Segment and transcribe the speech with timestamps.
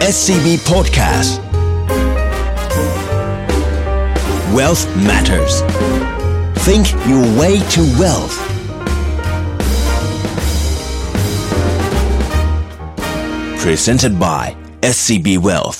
[0.00, 1.40] SCB Podcast
[4.54, 5.62] Wealth Matters
[6.66, 8.36] Think your way to wealth
[13.58, 15.78] Presented by SCB Wealth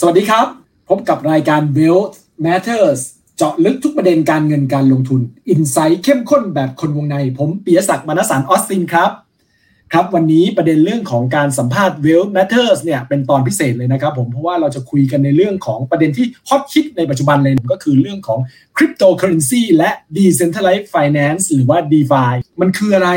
[0.00, 0.46] สวัสดีครับ
[0.88, 2.16] พบกับรายการ Wealth
[2.46, 3.00] Matters
[3.36, 9.10] เจาะลึกทุกประเด็นการเงินการลงทุนอินไซต์เข้มข้นแบบคนวงใน ผมเปียศักดิ์มณสารออสตินครับ
[9.92, 18.38] ครับวันนี้ประเด็นเรื่องของการสัมภาษณ์ Wealth Matters เนี่ยเป็นตอนพิเศษเลยนะครับผมเพราะว่าเราจะคุยกันในเรื่องของประเด็นที่ฮอตฮิตในปัจจุบันเลยก็คือเรื่องของ
[18.76, 23.10] Cryptocurrency และ Decentralized Finance หรือว่า DeFi มันคืออะไร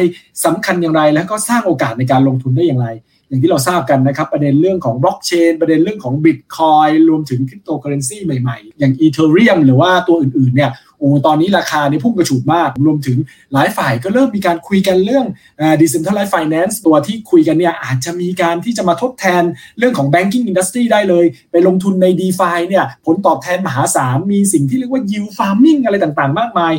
[0.46, 2.88] สำคัญอย่างไร แล้วก็สร้างโอกาสในการลงทุนได้อย่างไร
[3.28, 13.18] อย่างที่เราทราบกันนะครับประเด็นเรื่องของบล็อกเชนประเด็นเรื่องของบิตคอยรวมถึงคริปโตเคอเรนซีใหม่ๆ อย่าง Ethereum หรือว่าตัวอื่นๆเนี่ย โอ้ตอนนี้ราคาเนี่ยพุ่งกระฉูดมาก รวมถึง
[13.54, 15.26] หลายฝ่ายก็เริ่มมีการคุยกันเรื่อง
[15.82, 19.44] decentralized finance ตัวที่คุยกันเนี่ยอาจจะมีการที่จะมาทดแทน
[19.78, 26.74] เรื่องของ banking industry ได้เลย ไปลงทุนใน DeFi เนี่ยผลตอบแทนมหาศาลมีสิ่งที่เรียกว่า yield farming อะไรต่างๆ มากมาย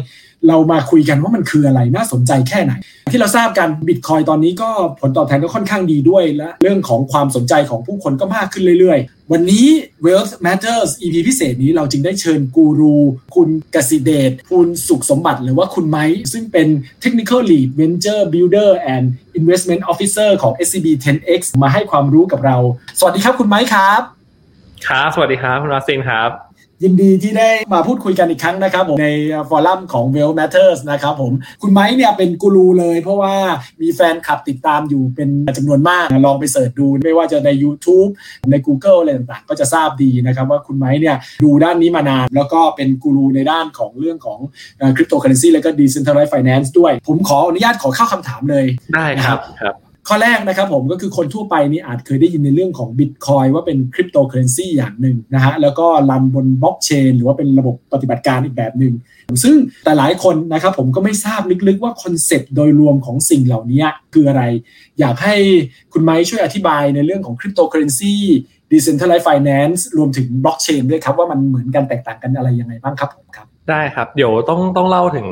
[0.49, 2.73] เรามาคุยกันว่ามันคืออะไรน่าสนใจแค่ไหน
[3.11, 9.67] ที่เราทราบกันบิตคอยตอนนี้ก็ผลตอบแทนก็ค่อนข้างดีด้วยและเรื่องของความสนใจของผู้คนก็มากขึ้นเรื่อยๆ วันนี้
[10.07, 12.97] Wealth Matters EP พิเศษนี้เราจึงได้เชิญกูรู
[13.35, 16.69] คุณกสิเดชคุณสุขสมบัติหรือว่าคุณไม้ซึ่งเป็น
[17.03, 19.05] Technical Lead Venture Builder and
[19.41, 22.57] Investment Officer ของ SCB 10X มาให้ความรู้กับเรา
[22.99, 24.01] สวัสดีครับคุณไม้ครับ
[24.89, 26.31] ครับ สวัสดีครับ คุณรัสซินครับ
[26.85, 29.09] ยินดีที่ได้มาพูดคุยกันอีกครั้งนะครับผมใน
[29.51, 33.35] ฟอรัมของ Well Matters นะครับผมคุณไม้เนี่ยเป็นกูรูเลย เพราะว่า
[33.83, 38.11] มีแฟนคลับติดตามอยู่เป็นจำนวนมาก ลองไปเสิร์ชดู ไม่ว่าจะใน YouTube
[38.51, 44.39] ใน Google อะไรต่างๆ ก็จะทราบดีนะครับว่าคุณไม้เนี่ยดูด้านนี้มานาน แล้วก็เป็นกูรูในด้านของเรื่องของ
[44.97, 48.65] คริปโตเคอเรนซีแล้วก็ Decentralized Finance ด้วย ผมขออนุญาตขอเข้าคำถามเลย
[48.95, 49.77] ได้ครับครับ
[50.11, 58.95] ข้อแรกนะครับผมก็คือคนทั่วไปนี่อาจเคยได้ยินในเรื่องของ Bitcoin ว่าเป็นคริปโตเคอเรนซีอย่างหนึ่งนะฮะแล้วก็รันบนบล็อกเชนหรือว่าเป็นระบบปฏิบัติการอีกแบบหนึ่ง
[59.43, 63.85] ซึ่งแต่หลายคนนะครับผมก็ไม่ทราบลึกๆว่า concept โดยรวมของสิ่งเหล่านี้
[64.15, 64.43] คืออะไร
[65.01, 65.35] อยากให้
[65.93, 68.15] คุณไม้ช่วยอธิบายในเรื่องของคริปโตเคอเรนซี
[68.71, 75.27] Decentralized Finance รวมถึงบล็อกเชนด้วยครับว่ามันเหมือนกันแตกต่างกันอะไรยังไงบ้างครับผมครับ ได้ครับ เดี๋ยวต้องต้องเล่าถึง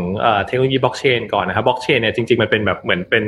[0.47, 3.25] เทคโนโลยีบล็อกเชนก่อนนะครับบล็อกเชนเนี่ยจริงๆ มันเป็นแบบเหมือนเป็น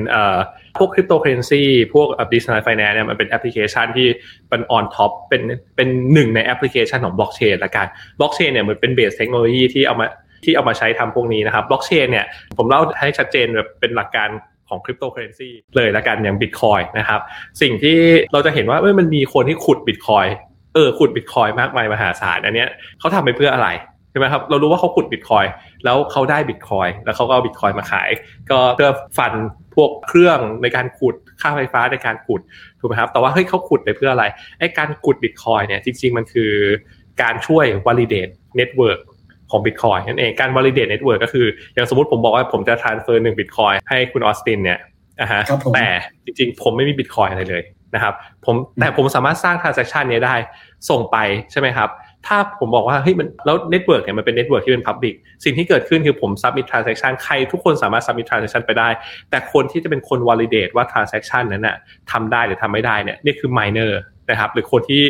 [0.78, 1.62] พวกคริปโตเคอเรนซี
[1.94, 4.08] พวกดิจิทัลไฟแนนซ์เนี่ยมันเป็นแอปพลิเคชันที่
[4.48, 5.42] เป็น on top เป็น
[5.76, 7.86] เป็นหนึ่งในแอปพลิเคชันของบล็อกเชนละกัน
[8.20, 10.06] บล็อกเชนเนี่ยมันเป็น base technology ที่เอามา
[10.44, 12.26] ที่เอามาใช้ทำพวกนี้นะครับบล็อกเชนเนี่ย
[12.58, 14.28] ผมเล่าให้ชัดเจนแบบเป็นหลักการ
[14.68, 17.20] ของคริปโตเคอเรนซีเลยละกันอย่างบิตคอยนะครับ
[17.62, 17.98] สิ่งที่
[18.32, 20.26] เราจะเห็นว่าเอ้ยมันมีคนที่ขุดบิตคอย
[20.74, 22.68] เออขุดบิตคอยมากมายมหาศาลอันเนี้ย
[22.98, 23.68] เขาทำไปเพื่ออะไร
[24.10, 25.44] ใช่ไหมครับเรารู้ว่าเขาขุดบิตคอย
[25.84, 28.10] แล้วเขาได้บิตคอยแล้วเขาก็เอาบิตคอยมาขาย
[28.50, 29.32] ก็เพื่อ fund
[29.74, 32.40] พวกเครื่องในการขุดค่าไฟฟ้าในการขุด
[32.80, 34.24] ถูกไหมครับแต่ว่าเฮ้ยเขาขุดไปเพื่ออะไร
[34.58, 36.52] ไอ้การขุดบิตคอยเนี่ยจริง ๆ มันคือ
[37.22, 39.00] การช่วย validate network
[39.50, 44.78] ของบิตคอยนั่นเองการ validate network ก็คือ อย่างสมมติผมบอกว่าผมจะ transfer หนึ่งบิตคอยให้คุณออสตินเนี่ย
[45.20, 45.42] อะฮะ
[45.74, 45.86] แต่
[46.24, 47.62] จริงๆ ผมไม่มีบิตคอยอะไรเลย
[47.94, 50.34] นะครับผมแต่ผมสามารถสร้าง transaction นี้ได้
[50.90, 51.16] ส่งไป
[51.52, 51.88] ใช่ไหมครับ
[52.26, 55.14] ถ้าผมบอกว่าเฮ้ยมันแล้ว network เนี่ยมันเป็น network ที่เป็น public
[55.44, 58.88] สิ่งที่เกิดขึ้นคือผม submit transaction ใครทุกคนสามารถ submit transaction ไปได้
[59.30, 61.76] แต่คนที่จะเป็นคน validate ว่า transaction นั้นน่ะ
[62.10, 63.92] ทำได้หรือทำไม่ได้เนี่ยนี่คือ miner
[64.30, 65.02] นะครับหรือคนที่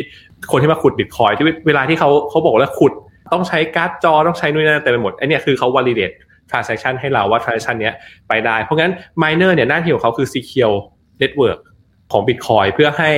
[0.53, 2.93] คนที่มาขุด bitcoin ที่เวลาที่เขาเขาบอกว่าขุด
[3.33, 6.15] ต้องใช้การ์ดจอต้องใช้นู่นนั่นเต็มไปหมดไอเนี่ยคือเขา validate
[6.51, 7.95] transaction ให้เราว่า transaction เนี้ย
[8.29, 10.77] ไปได้ เพราะงั้น miner เนี่ยหน้าที่ของเขาคือ secure
[11.23, 11.59] network
[12.13, 13.13] ของ bitcoin เพื่อให้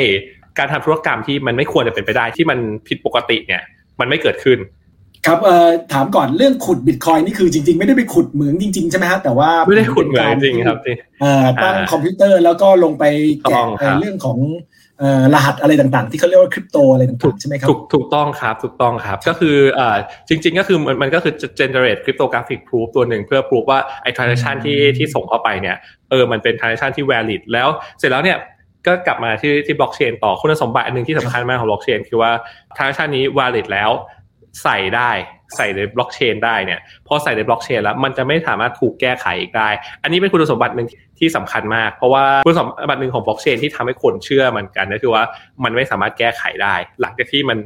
[0.59, 2.59] การทำธุรกรรมที่มันไม่ควรจะเป็นไปได้ที่มัน
[2.89, 3.63] ผิดปกติเนี่ย
[4.01, 4.59] มันไม่เกิดขึ้น
[5.27, 10.79] ครับเอ่อถามก่อนเรื่องขุดบิตคอยนี่คือจริง ๆ ไม่ได้ไปขุดเหมืองจริง ๆ ใช่ไหมฮะแต่ว่าไม่ได้ขุดเหมืองจริงครับ
[11.21, 13.05] เอ่อตั้งคอมพิวเตอร์แล้วก็ลงไป
[13.49, 14.39] แกะเรื่องของ
[14.99, 19.97] เอ่อรหัสอะไรต่างๆ ที่เขาเรียกว่าคริปโตอะไรต่างๆใช่ไหมครับถูกถูกต้องครับถูกต้องครับ ก็คือเอ่อ
[20.29, 25.77] จริง ๆ ก็คือมันมันก็คือ generate cryptographic proof ตัวหนึ่งเพื่อ proof ว่าไอ้ transaction ที่ที่ส่งเข้าไปเนี่ย
[26.11, 28.39] เออมันเป็น transaction ที่ valid แล้วเสร็จแล้วเนี่ย
[28.87, 32.31] ก็กลับมาที่ที่บล็อกเชนต่อคุณสมบัติอันหนึ่งที่สำคัญมากของบล็อกเชนคือว่า
[32.77, 33.91] transaction นี้ valid แล้ว
[34.63, 35.11] ใส่ได้
[35.57, 39.69] ใส่ในบล็อกเชนได้เนี่ยพอใส่ในบล็อกเชนแล้วมันจะไม่สามารถถูกแก้ไขอีกได้
[40.03, 40.89] อันนี้เป็นคุณสมบัติหนึ่ง
[41.19, 45.23] ที่สำคัญมาก เพราะว่าคุณสมบัติหนึ่งของบล็อกเชนที่ทำให้คนเชื่อมันกันก็คือว่า
[45.65, 47.59] มันไม่สามารถแก้ไขได้ หลังจากที่มัน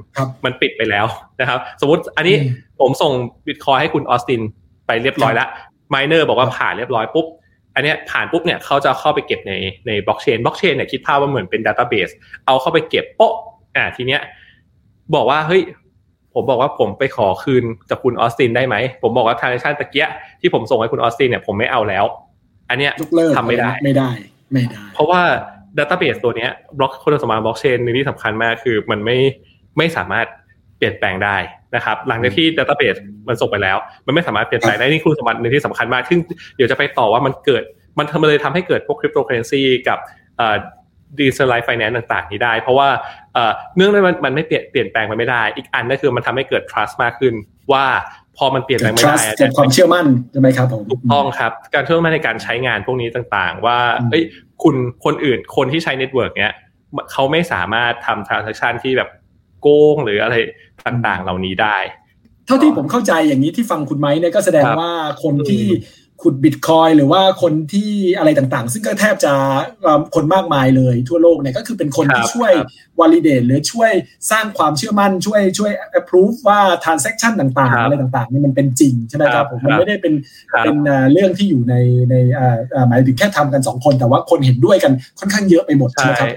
[0.44, 1.06] มันปิดไปแล้ว
[1.40, 2.36] นะครับ สมมติอันนี้
[2.80, 3.12] ผมส่ง
[3.46, 4.42] บิตคอยให้คุณออสติน
[4.86, 5.48] ไปเรียบร้อยแล้ว
[5.90, 7.26] miner บอกว่าผ่านเรียบร้อยปุ๊บ
[7.76, 9.52] อันนี้ผ่านปุ๊บเนี่ยเขาจะเข้าไปเก็บใน
[9.86, 12.10] ในบล็อกเชนบล็อกเชนเนี่ยคิดภาพว่าเหมือนเป็น database
[12.46, 13.34] เอาเข้าไปเก็บโป๊ะ
[13.76, 14.20] อ่าทีเนี้ย
[15.14, 15.62] บอกว่าเฮ้ย
[16.34, 20.08] ผมบอกว่าผมไปขอคืนจากคุณออสตินได้ไหม ผมบอกว่า transaction เนี่ย
[20.40, 22.04] ที่ผมส่งให้คุณออสตินเนี่ยผมไม่เอาแล้ว
[22.70, 24.10] อันเนี้ยยกเลิกทำไม่ได้ไม่ได้
[24.52, 25.20] ไม่ได้ เพราะว่า
[25.78, 29.16] database ตัวเนี้ยบล็อกคุณสมบัติบล็อกเชนหนึ่งที่สำคัญมากคือมันไม่
[29.78, 30.26] ไม่สามารถ
[30.78, 31.36] เปลี่ยนแปลงได้
[31.74, 33.76] นะครับหลังจากที่ database มันส่งไปแล้ว
[34.06, 36.20] มันไม่สามารถเปลี่ยนแปลงได้นี่คุณสมบัติหนึ่งที่สำคัญมากซึ่ง
[36.56, 37.62] เดี๋ยวจะไปต่อว่ามันเกิด
[37.98, 39.98] มันทำเลยทำให้เกิดพวกคริปโตเคอเรนซีกับ
[41.18, 42.88] decentralized finance ต่าง ๆ นี้ได้ เพราะว่า
[43.76, 47.34] เนื่องด้วยมันมันไม่เปลี่ยนเปลี่ยนแปลงไปไม่ได้ อีกอันก็คือมันทำให้เกิด trust มากขึ้น
[47.72, 47.84] ว่า
[48.36, 53.78] พอมันเปลี่ยนแปลงไม่ได้เกิดความเชื่อมั่นใช่ไหมครับผมถูกต้องครับ การเชื่อมั่นในการใช้งานพวกนี้ต่างๆ ว่า
[54.10, 54.24] เอ้ย
[54.62, 56.52] คุณคนอื่นคนที่ใช้ network เนี้ย
[57.12, 59.08] เขาไม่สามารถทำ transaction ที่แบบ
[59.60, 60.36] โกงหรืออะไร
[60.86, 61.76] ต่างๆ เหล่านี้ได้
[62.46, 64.90] เท่าที่ผมเข้าใจอย่างนี้ที่ฟังคุณไม้เนี่ยก็แสดงว่า
[65.22, 65.64] คนที่
[66.22, 69.32] ขุดบิตคอยหรือว่าคนที่อะไรต่างๆ ซึ่งก็แทบจะ
[70.14, 72.52] คนมากมายเลยทั่วโลกเนี่ยก็คือเป็นคนที่ช่วย
[73.00, 73.92] วอลิเดตหรือช่วย
[74.30, 80.14] สร้างความเชื่อมั่นช่วยช่วย approve ว่า transaction ต่างๆ อะไรต่างๆนี่มันเป็นจริงใช่ไหมครับผมมันไม่ได้เป็น
[80.64, 80.76] เป็น
[81.12, 81.74] เรื่องที่อยู่ใน
[82.10, 82.14] ใน
[82.88, 86.28] หมายถึงแค่ทำกันสองคน แต่ว่าคนเห็นด้วยกันค่อนข้างเยอะไปหมดใช่ไหมครับ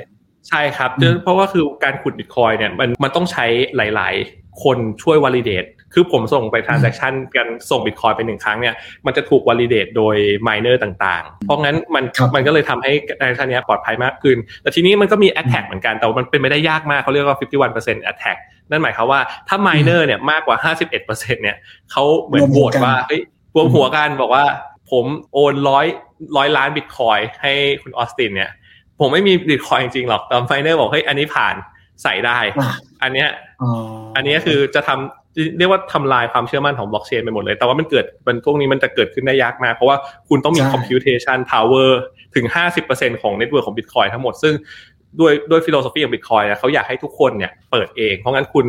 [0.50, 0.92] ใช่ครับ
[1.24, 3.46] เพราะว่าคือการขุดบิตคอยเนี่ยมันมันต้องใช้
[3.78, 8.76] หลาย ๆ คนช่วย validate คือผมส่งไป transaction กันส่งบิตคอยไปหนึ่งครั้งเนี่ย
[9.06, 10.16] มันจะถูก validate โดย
[10.48, 12.04] miner ต่างๆ เพราะงั้นมัน
[12.36, 17.38] มันก็เลยทำให้ transaction นี้ปลอดภัยมากขึ้น แต่ทีนี้มันก็มี attack เหมือนกัน แต่มันเป็นไม่ได้ยากมากเขาเรียกว่า
[17.74, 18.38] 51% attack
[18.70, 21.58] นั่นหมายความว่าถ้า miner เนี่ยมากกว่า 51%เนี่ย
[21.92, 23.22] เขาเหมือนโหวตว่าเฮ้ย
[23.56, 24.46] รวมหัวกันบอกว่า
[24.92, 25.86] ผมโอนร้อย
[26.38, 28.52] ร้อยล้านบิตคอยให้คุณออสตินเนี่ย
[29.00, 31.56] ผมไม่มีบิตคอยจริงๆหรอกแต่ miner บอกเฮ้ยอันนี้ผ่าน
[32.04, 32.38] ใส่ได้
[33.04, 33.30] อันเนี้ย
[34.16, 39.98] อันนี้คือจะทำเรียกว่าทำลายความเชื่อมั่นของบล็อกเชนไปหมดเลย แต่ว่ามันเกิดมันพวกนี้มันจะเกิดขึ้นได้ยากมาก เพราะว่า
[40.30, 41.90] คุณต้องมี computation power
[42.36, 42.46] ถึง
[42.84, 44.54] 50%ของ network ของ Bitcoin ทั้งหมด ซึ่ง
[45.20, 48.68] ด้วยด้วย philosophy ของบิตคอยน์เขาอยากให้ทุกคนเนี่ยเปิดเอง เพราะงั้นคุณ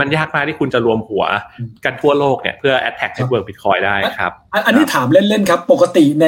[0.00, 1.24] มันยากมากที่คุณจะรวมหัว
[1.84, 4.32] กันทั่วโลกเนี่ยเพื่อ attack network bitcoin ได้ครับ
[4.66, 6.26] อันนี้ถามเล่นๆครับ ปกติใน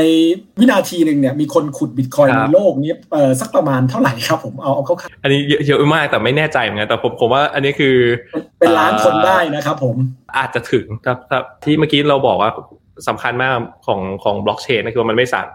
[0.59, 7.97] วินาทีหนึ่งเนี่ยมีคนขุดบิตคอยในโลกนี้เออสักประมาณเท่าไหร่ครับผมเอาเอาเข้าอันนี้เยอะมากแต่ไม่แน่ใจเหมือนกันแต่ผมผมว่าอันนี้คือ
[8.59, 9.97] เป็นล้านคนได้นะครับผม
[10.39, 11.19] อาจจะถึงครับ
[11.65, 12.51] ที่เมื่อกี้เราบอกว่า
[13.09, 13.51] สำคัญมาก
[13.87, 15.47] ของของบล็อกเชนนะคือมันไม่สั่ง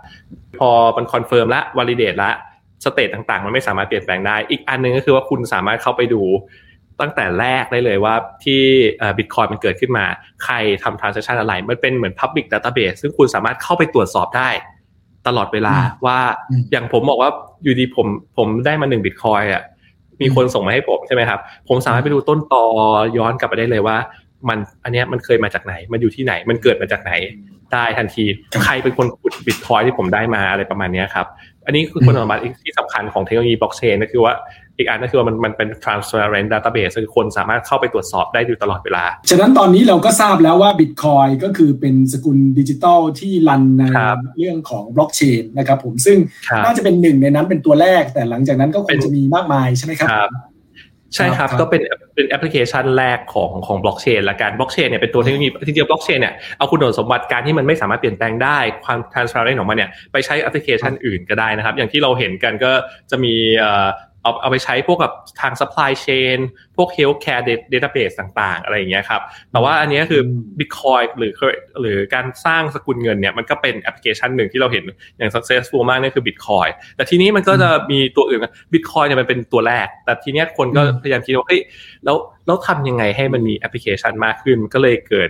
[0.60, 2.32] พอมัน confirm ละ validate ละ
[2.86, 6.22] state ต่างๆ มันไม่สามารถเปลี่ยนแปลงได้ อีกอันนึงก็คือว่าคุณสามารถเข้าไปดู
[7.02, 8.62] ตั้งแต่แรกได้เลยว่าที่
[9.18, 10.06] บิตคอยมันเกิดขึ้นมา
[10.44, 14.50] ใครทำ transaction อะไร มันเป็นเหมือน public database ซึ่งคุณสามารถเข้าไปตรวจสอบได้
[15.28, 16.20] ตลอดเวลาว่า
[16.72, 17.30] อย่างผมบอกว่า
[17.64, 19.64] อยู่ดีผมผมได้มาหนึ่งบิตคอยอะ
[20.22, 21.40] มีคนส่งมาให้ผมใช่ไหมครับ
[21.70, 22.66] ผมสามารถไปดูต้นตอ
[23.18, 23.98] ย้อนกลับไปได้เลยว่า
[24.50, 27.14] มันอันนี้มันเคยมาจากไหน มันอยู่ที่ไหน มันเกิดมาจากไหน
[27.74, 28.26] ได้ทันที
[28.64, 31.28] ใครเป็นคนขุดบิตคอยที่ผมได้มาอะไรประมาณนี้ครับ
[31.66, 34.34] อันนี้คือคุณสมบัติที่สำคัญของเทคโนโลยีบล็อกเชนก็คือว่า
[34.78, 43.84] อีกอันก็คือว่ามันมันเป็น transparent database คือคนสามารถเข้าไปตรวจสอบได้อยู่ตลอดเวลา ฉะนั้นตอนนี้เราก็ทราบแล้วว่า Bitcoin ก็คือเป็นสกุลดิจิตอลที่รันใน
[44.40, 46.18] เรื่องของบล็อกเชนนะครับผมซึ่ง
[46.66, 50.10] น่าจะเป็นหนึ่งในนั้นเป็นตัวแรก แต่หลังจากนั้นก็คงจะมีมากมายใช่ไหมครับ
[51.14, 51.82] ใช่ครับก็เป็น
[52.16, 62.72] เป็นแอปพลิเคชันแรกของของบล็อกเชนละกันบล็อกเชนเนี่ยเป็นตัวเทคโนโลยีที่เดียวบล็อกเชนเนี่ยเอาคุณสมบัติการที่มันไม่สามารถเปลี่ยนแปลงได้ความ transparent ของมันเนี่ยไปใช้แอปพลิเคชันอื่นก็ได้นะครับ อย่างที่เราเห็นกันก็
[63.12, 63.34] จะมี
[64.26, 65.12] เอาเอาไปใช้พวกกับ
[65.42, 66.38] ทาง supply chain
[66.78, 67.44] พวก healthcare
[67.74, 70.22] database ต่างๆ อะไรอย่างเงี้ยครับ แต่ว่าอันนี้คือ
[70.60, 71.34] Bitcoin หรือ
[71.82, 74.84] หรือการสร้างสกุลเงินเนี่ยมันก็เป็นแอปพลิเคชันหนึ่งที่เราเห็น
[75.18, 78.40] อย่าง successful มากนี่คือ Bitcoin แต่ทีนี้มันก็จะมีตัวอื่น
[78.74, 81.62] Bitcoin เนี่ยมันเป็นตัวแรก แต่ทีนี้คนก็พยายามคิดว่าเฮ้ย
[82.06, 85.30] แล้วแล้วทำยังไงให้มันมีแอปพลิเคชันมากขึ้น ก็เลยเกิด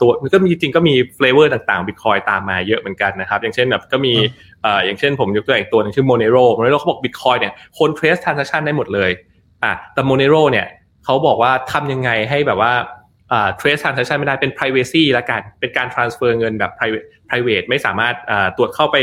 [0.00, 4.14] ตัวมันก็มีจริงก็มี flavor ต่างๆ Bitcoin ตามมาเยอะเหมือนกันนะครับ อย่างเช่นแบบก็มี
[4.84, 9.10] อย่างเช่นผมยกตัวอย่างตัวนึงชื่อ Monero Monero เขาบอก Bitcoin เนี่ยคน trace transaction ได้หมดเลย
[9.64, 10.66] อะแต่ Monero เนี่ย
[11.04, 12.72] เขาบอกว่าทำยังไงให้แบบว่า
[13.32, 18.96] อ่า trace transaction ไม่ได้เป็น privacy ละกัน เป็นการ transfer เงินแบบ private private ไม่สามารถอ่าตรวจเข้าไป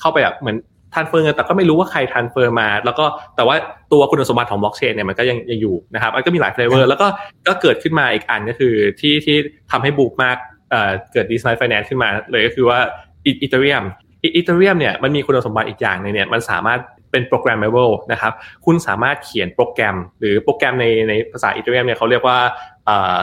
[0.00, 0.56] เข้าไปแบบเหมือน
[0.94, 3.04] transfer เงินแต่ก็ไม่รู้ว่าใคร transfer มา แล้วก็
[3.36, 3.56] แต่ว่า
[3.92, 7.06] ตัวคุณสมบัติของ blockchain เนี่ยมันก็ยังยังอยู่นะครับมันก็มีหลาย flavor แล้วก็
[7.48, 9.36] ก็เกิดขึ้นมาอีกอันก็คือที่ที่
[9.70, 10.36] ทำให้บูมมาก
[10.70, 12.78] เอ่อเกิด design finance ขึ้นมาเลยก็คือว่า
[13.26, 18.32] Ethereum Ethereum เนี่ยมันมีคุณสมบัติอีกอย่างนึงเนี่ยมันสามารถเป็น programmable นะครับ
[18.66, 22.38] คุณสามารถเขียนโปรแกรม หรือโปรแกรมในในภาษา Ethereum เนี่ยเขาเรียกว่า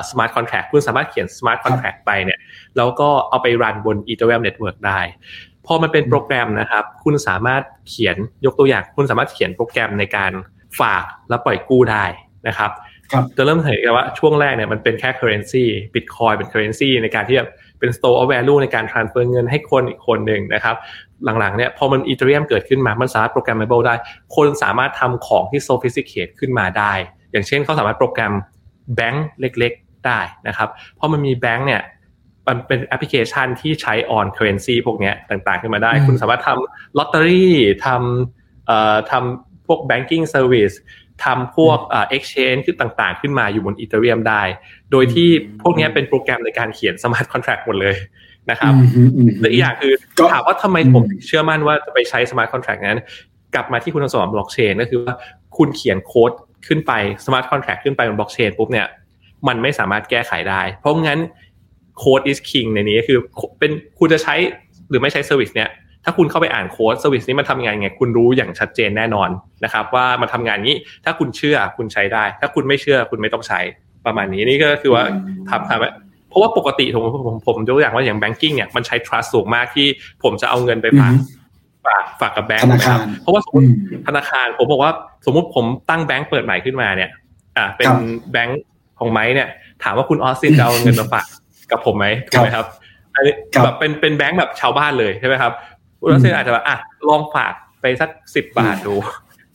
[0.10, 2.39] smart contract คุณสามารถเขียน smart contract ไปเนี่ย
[2.77, 5.00] แล้วก็เอาไปรันบน Ethereum network ได้
[5.66, 10.32] พอมันเป็นโปรแกรมนะครับ คุณสามารถเขียนยกตัวอย่าง คุณสามารถเขียนโปรแกรมในการ
[10.80, 12.06] ฝากและปล่อยกู้ได้
[12.48, 12.72] นะครับ
[13.38, 17.46] จะเริ่มเห็นว่าช่วงแรกเนี่ยมันเป็นแค่ currency bitcoin เป็น currency ในการที่จะ
[17.79, 20.75] เป็น store of value ในการ transfer เงินให้คนอีกคนหนึ่งนะครับ
[21.39, 23.96] หลังๆเนี่ยพอมัน Ethereum เกิดขึ้นมา มันสามารถ programmable ได้
[24.36, 26.93] คนสามารถทำของที่ sophisticate ขึ้นมาได้
[27.31, 28.34] อย่างเช่นเขาสามารถโปรแกรม
[28.96, 31.81] แบงค์เล็กๆ ได้นะครับเพราะมันมีแบงค์เนี่ย
[32.48, 37.88] มันเป็นแอปพลิเคชันที่ใช้ on currency พวกนี้ต่างๆ ขึ้นมาได้ คุณสามารถทำลอตเตอรี่
[38.67, 40.75] เอ่อทำพวก banking service
[41.26, 44.42] ทำพวกเอ่อ exchange ขึ้นต่างๆ ขึ้นมาอยู่บน Ethereum ได้
[44.92, 45.30] โดยที่
[45.62, 47.96] พวกนี้เป็นโปรแกรมในการเขียน smart contract หมดเลย
[48.52, 53.00] นะครับอืมอืมและอีกอย่างคือก็ถามว่าทำไมอืมผมถึงเชื่อมั่นว่าจะไปใช้ smart contract นั้น
[53.56, 55.14] กลับมาที่คุณสมบัติบล็อกเชนก็คือว่า
[55.58, 56.32] คุณเขียนโค้ด
[56.68, 56.92] ขึ้นไป
[57.26, 58.88] smart contract ขึ้นไปบนบล็อกเชนปุ๊บเนี่ย
[59.48, 61.20] มันไม่สามารถแก้ไขได้ เพราะงั้น
[62.02, 63.20] code is king ในนี้ก็คือ
[63.60, 64.36] เป็นคุณจะใช้
[64.90, 65.70] หรือไม่ใช้ service เนี่ย
[66.08, 69.30] ถ้าคุณเข้าไปอ่านโค้ด service นี้มันทำงานไง คุณรู้อย่างชัดเจนแน่นอน
[69.64, 73.60] นะครับ ว่ามันทำงานนี้ ถ้าคุณเชื่อคุณใช้ได้ ถ้าคุณไม่เชื่อคุณไม่ต้องใช้
[74.06, 75.04] ประมาณนี้นี่ก็คือว่า
[75.50, 79.88] ทำทำเพราะว่าปกติผมผมผมยกตัวอย่างว่าอย่าง banking เนี่ยมันใช้ trust สูงมากที่
[80.24, 81.22] ผมจะเอาเงินไปฝากอืม
[81.86, 84.92] ฝากฝากกับแบงธก์นาคารเพราะว่าสมมอืติมธนาคารผมบอกว่า
[85.26, 87.10] สมมุติผมตั้งแบงก์เปิดใหม่ขึ้นมาเนี่ย
[87.58, 88.00] อ่า เป็นครับ
[88.32, 88.62] แบงก์
[89.00, 89.48] ของไม้เนี่ย
[89.84, 91.26] ถามว่าคุณออสซินจะเอาเงินมาฝาก
[91.72, 92.66] กับผมไหมถูกไหมครับ
[93.16, 95.54] อันนี้ครับแบบเป็นเป็นแบงก์แบบชาวบ้านเลยใช่ไหมครับ
[96.00, 96.77] คุณออสซินอาจจะแบบอะ
[97.10, 98.96] ลองฝากไปสักสิบบาทดู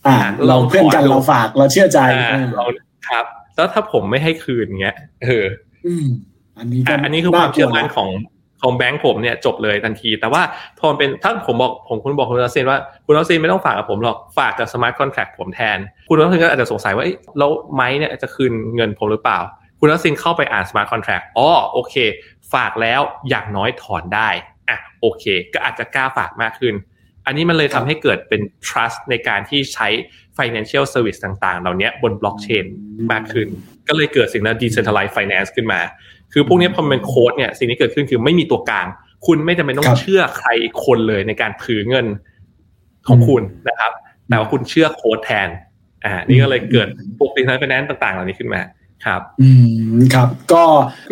[0.06, 2.64] อ่าเราเพื่อนกันเราฝากเราเชื่อใจอ่าอ่าเรา
[3.08, 3.24] ครับ
[3.56, 5.46] แล้วถ้าผมไม่ให้คืนเงี้ยเออ
[5.86, 6.06] อืม
[6.58, 8.10] อันนี้ก็อะอันนี้คือความเชื่อมั่นกลัะของ
[8.62, 10.42] ของแบงก์ผมเนี่ยจบเลยทันที แต่ว่า
[10.78, 19.38] พอมันเป็นถ้าผมบอกผมคุณบอกคุณรัสเซนว่าคุณรัสเซนไม่ต้องฝากกับผมหรอกฝากกับ smart contract ผมแทน คุณรัสเซนก็อาจจะสงสัยว่าเอ๊ะแล้วไม้เนี่ยจะคืนเงินผมหรือเปล่า
[19.80, 21.94] คุณรัสเซนเข้าไปอ่าน smart contract อ๋อโอเค
[22.54, 24.28] ฝากแล้วอย่างน้อยถอนได้
[24.68, 26.74] อะโอเค ก็อาจจะกล้าฝากมากขึ้น
[27.26, 29.88] อันนี้มันเลยทำให้เกิดเป็น trust ในการที่ใช้
[30.38, 32.64] financial service ต่างๆ เหล่านี้บนบล็อกเชน
[33.12, 33.48] มากขึ้น
[33.88, 35.80] ก็เลยเกิดสิ่งนั้น decentralized finance ขึ้นมา
[36.32, 38.86] คือพวกนี้พอมันเป็นโค้ดเนี่ยสิ่งที่เกิดขึ้นคือไม่มีตัวกลาง
[39.26, 42.06] คุณไม่จำเป็นต้อครังบเชื่อใครอีกคนเลยในการถือเงิน
[43.08, 43.92] ของคุณนะครับ
[44.28, 45.48] แต่ว่าคุณเชื่อโค้ดแทน
[46.04, 46.88] อ่านี่ก็เลยเกิด
[47.18, 48.60] พวก decentralized finance ต่าง ๆ เหล่านี้ขึ้นมา
[49.06, 49.48] ครับ อื
[49.92, 50.64] ม ครับ ก็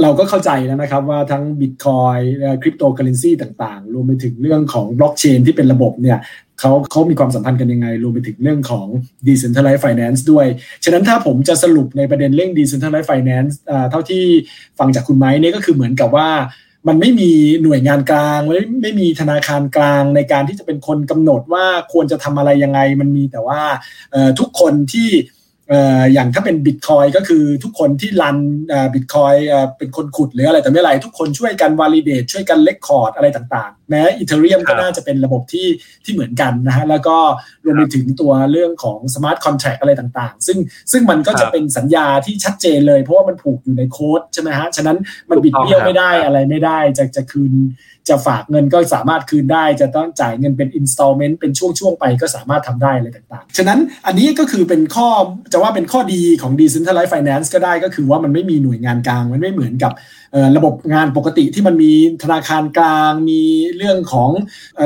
[0.02, 6.18] เราก็เข้าใจแล้วนะครับว่าทั้ง Bitcoin cryptocurrency ต่างๆ รวมไปถึงเรื่องของบล็อกเชนที่เป็นระบบเนี่ย
[6.60, 8.86] เขาเขามีความสัมพันธ์กันยังไง รวมไปถึงเรื่องของ
[9.26, 10.46] decentralized finance ด้วย
[10.84, 14.24] ฉะนั้นถ้าผมจะสรุปในประเด็นเรื่อง decentralized finance อ่าเท่าที่
[14.78, 16.30] ฟังจากคุณไม้เนี่ยก็คือเหมือนกับว่า
[16.88, 17.30] มันไม่มี
[17.62, 23.60] หน่วยงานกลางไม่ไม่มีธนาคารกลางในการที่จะเป็นคนกำหนดว่าควรจะทำอะไรยังไง มันมีแต่ว่า
[24.38, 25.08] ทุกคนที่
[25.74, 28.38] อ่ออย่างถ้าเป็นบิตคอยก็คือทุกคนที่รัน
[28.94, 29.34] บิตคอย
[29.78, 35.68] เป็นคนขุดหรืออะไรแต่ไม่อะไร ทุกคนช่วยกันว a ลิเดตช่วยกัน record อะไรต่างๆ แม้ Ethereum ครัก็บน่าจะเป็นระบบที่
[36.04, 37.16] ที่เหมือนกันนะฮะแล้วก็
[37.64, 40.58] รวมไปถึงตัวเรื่องของ smart contract อะไรต่างๆ ซึ่ง
[40.92, 44.98] ซึ่งมันก็ครับจะเป็นสัญญาที่ชัดเจนเลยเพราะว่ามันผูกอยู่ในโค้ดใช่ไหมฮะ ฉะนั้น
[45.30, 47.52] มันบิดเบี้ยวไม่ได้อะไรไม่ได้จะจะคืน
[48.08, 55.08] จะฝากเงินก็สามารถคืนได้ จะต้องจ่ายเงินเป็น installment เป็นช่วง ๆ ไปก็สามารถทำได้อะไรต่างๆ ฉะนั้นอันนี้ก็คือเป็นข้อ
[55.52, 59.92] จะว่าเป็นข้อดีของ decentralized finance ก็ได้ก็คือว่ามันไม่มีหน่วยงานกลาง มันไม่เหมือนกับ
[60.56, 61.92] ระบบงานปกติที่มันมี
[62.22, 63.42] ธนาคารกลาง มี
[63.76, 64.30] เรื่องของ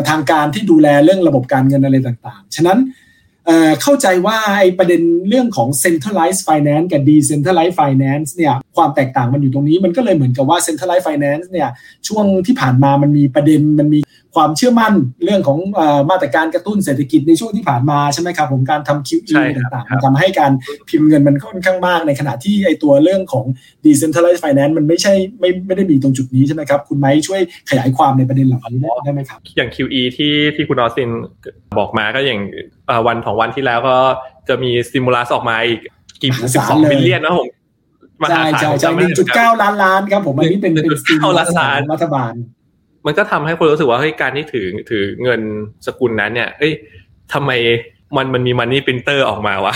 [0.09, 2.79] ทางการที่ดูแลเรื่องระบบการเงินอะไรต่างๆ ฉะนั้น
[3.47, 11.69] เอ่อเข้าใจว่าไอ้ประเด็นเรื่องของ centralized finance กับ decentralized finance เนี่ยความแตกต่างมันอยู่ตรงนี้มันก็เลยเหมือนกับว่า centralized finance เนี่ย
[12.09, 14.01] ช่วงที่ผ่านมามันมีประเด็นมันมี
[14.35, 20.53] ความเชื่อมั่นเรื่องของเออมาตรการกระตุ้นเศรษฐกิจในช่วงที่ผ่านมาใช่ไหมครับผมการทำ QE ใช่ครับต่างๆครัมันบทำให้การ
[20.89, 23.45] พิมพ์เงินมันค่อนข้างมาก ในขณะที่ไอ้ตัวเรื่องของ
[23.85, 31.11] decentralized finance มันไม่ใช่ไม่ไม่ได้มีตรงจุดนี้ใช่ไหมครับ คุณไม้ช่วยขยายความในประเด็นเหล่านี้ได้ได้ไหมครับ อย่าง QE ที่ที่คุณออสติน
[31.79, 32.41] บอกมาก็อย่าง
[32.87, 33.97] เอ่อวันของวันที่แล้วก็
[34.49, 35.81] จะมีสติมูลัสออกมาอีก
[36.23, 37.49] กี่มหาสิบศาสอลงเลยบิลเลียนนะผม
[38.23, 42.33] มหาใช่ศาลใช่ผมใช่จำหไม่นึ่งได้จุดเก้าล้านล้านครับผมอันนี้เป็นหนึ่งเป็นจุด stimulus เก้าล้านของรัฐบาล
[43.07, 45.41] มันก็ทำให้คนรู้สึกว่าเฮ้ยการที่ถือถือเงิน
[45.87, 46.73] สกุลนั้นเนี่ยเอ้ย
[47.33, 47.53] ทำไม
[48.17, 49.75] มันมันมี money printer ออกมาวะ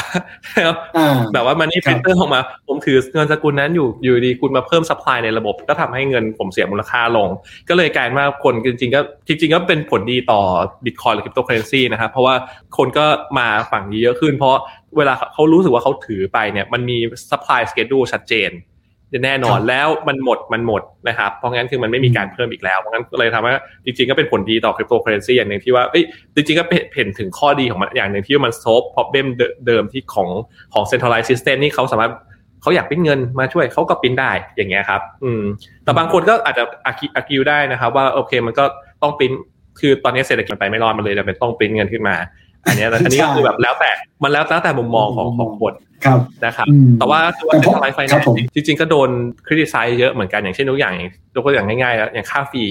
[0.97, 7.29] อ่าแบบว่า money ครับนเตอร์ออกมา ผมถือเงินสกุลนั้นอยู่อยู่ดีคุณมาเพิ่ม supply ในระบบ ก็ทำให้เงินผมเสียมูลค่าลง
[7.69, 10.41] ก็เลยกลายเป็นว่าคนจริงๆก็จริงๆก็เป็นผลดีต่อ
[10.85, 12.35] บิตคอยหรือคริปโตเคอเรนซีนะครับเพราะว่า
[12.77, 13.07] คนก็
[13.39, 14.57] มาฝั่งนี้เยอะขึ้น เพราะ
[14.97, 16.99] เวลาเขารู้สึกว่าเขาถือไปเนี่ยมันมี
[17.31, 18.51] supply schedule ชัดเจน
[19.25, 23.53] แน่นอนครับแล้วมันหมดมันหมดนะครับ เพราะงั้นคือมันไม่มีการเพิ่มอีกแล้วเพราะงั้นก็เลยทำให้
[23.85, 26.65] จริงๆก็เป็นผลดีต่อคริปโตเคอเรนซีอย่างหนึ่งที่ว่าเอ้ยจริงๆก็
[26.97, 29.27] เห็นถึงข้อดีของมันอย่างหนึ่งที่มัน solve problem
[29.67, 30.29] เดิมที่ของ
[30.75, 32.13] ของ centralized system นี่เขาสามารถ
[32.63, 35.43] เขาอยากปิ้นเงินมาช่วยเขาก็ปิ้นได้อย่างเงี้ยครับ อืม
[35.85, 38.65] แต่บางคนก็อาจจะ argue ได้นะครับ ว่าโอเคมันก็
[39.03, 39.33] ต้องปิ้น
[39.81, 42.17] คือตอนนี้เศรษฐกิจมันไปไม่รอดมันเลยจำเป็นต้องปิ้นเงินขึ้นมา
[42.69, 43.91] อันเนี้ยอันนี้ก็คือแบบแล้วแต่
[44.23, 49.11] มันแล้วแต่มุมมองของของคนครับนะครับอืมแต่ว่าคือว่าแต่เซ็เพนราะทรัลไลฟ์ไฟแนครันบผมซ์จริงๆก็โดน
[49.47, 50.95] คริติไซซ์เยอะเหมือนกันอย่างเช่นตัวอย่าง
[51.35, 52.65] ยกตัวอย่างง่ายๆแล้วอย่างค่าฟรี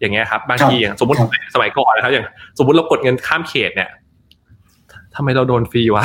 [0.00, 2.24] อย่างเงี้ยครับบางทีอย่างสมมติครับสมัยก่อนนะครับอย่าง
[2.58, 3.90] สมมติเรากดเงินข้ามเขตเนี่ย
[5.16, 6.04] ทำไมเราโดนฟรีวะ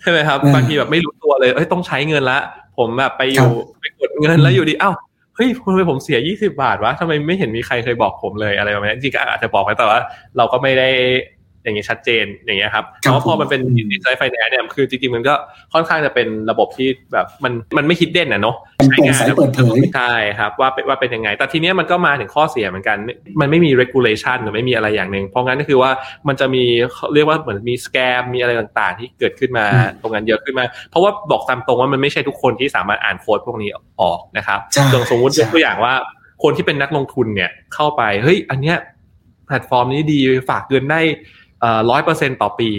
[0.00, 2.38] ใช่ไหมครับอืมบางทีแบบไม่รู้ตัวเลยเอ้ยต้องใช้เงินละ
[2.78, 4.90] ผมแบบไปอครัยู่บไปกดเงินแล้วอยู่ดีเอ้า
[5.36, 9.98] เฮ้ยทำไมผมเสียยี่สิบาทวะทำไมไม่เห็นมีใครเคยบอกผมเลยอะไรแบบนี้จริงๆก็อาจจะบอกไปแต่ว่า
[10.36, 10.88] เราก็ไม่ได้
[11.64, 15.34] อย่างเงี้ยชัดเจนอย่างเงี้ยครับครับเพราะพอมันเป็นผมดิจิทัลไฟแนนซ์เนี่ยคือจริงๆมันก็
[15.72, 22.96] ค่อนข้างจะเป็นระบบที่แบบมันมันไม่คิดเด่นอะเนาะมันโปร่งใสเปิดเผยใช่ครับว่าเป็นว่าเป็นยังไง แต่ทีเนี้ยมันก็มาถึงข้อเสียเหมือนกัน
[23.40, 25.90] มันไม่มี regulation หรือไม่มีอะไรอย่างหนึ่งเพราะงั้นก็คือว่า
[26.28, 33.70] มันจะมีเขาเรียกว่าเหมือนมีสแกมมีอะไรต่างๆ ที่เกิดขึ้นมาอืมตรงนั้นเยอะขึ้นมา เพราะว่าบอกตามตรงว่ามันไม่ใช่ทุกคนที่สามารถอ่านโค้ดพวกนี้
[34.02, 35.94] ออกนะครับใช่อย่างสมมติใช่ยกตัวอย่างว่า
[36.42, 38.78] คนที่เป็นนักลงทุนเนี่ยเข้าไปเฮ้ยอันเนี้ย
[39.46, 41.00] แพลตฟอร์มนี้ดีฝากเงินได้
[41.90, 42.70] ร้อยเปอร์เซ็นต่อปี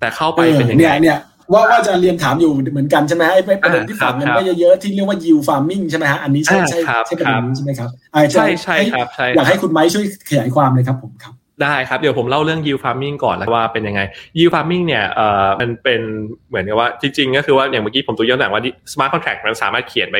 [0.00, 1.18] แต่เข้าไปเป็นยังเนี่ไงยเนี่ย
[1.52, 14.00] ว่าว่าจะเรียนถามอยู่เหมือนกันใช่ไหมไอ้ประเด็นที่ฝากเงินครับไว้เยอะๆที่เรียกว่า yield farming ใช่ไหมฮะอันนี้ใช่อ่าใช่ครับใช่ประเด็นนี้ใช่ไหมครับอ่าใช่ใช่ครับใช่อยากคให้รับคุณไม้ช่วยขยายความเลยครับผมครับได้ครับ เดี๋ยวผมเล่าเรื่อง yield farming ก่อนแล้วว่าเป็นยังไง
[14.38, 16.00] yield farming เนี่ยเอ่อมันเป็น
[16.48, 18.62] เหมือนกับว่าจริงๆ ก็คือว่าอย่างเมื่อกี้ผมตัวยกตัวอย่างว่า
[18.92, 20.16] smart contract มันสามารถเขียนไป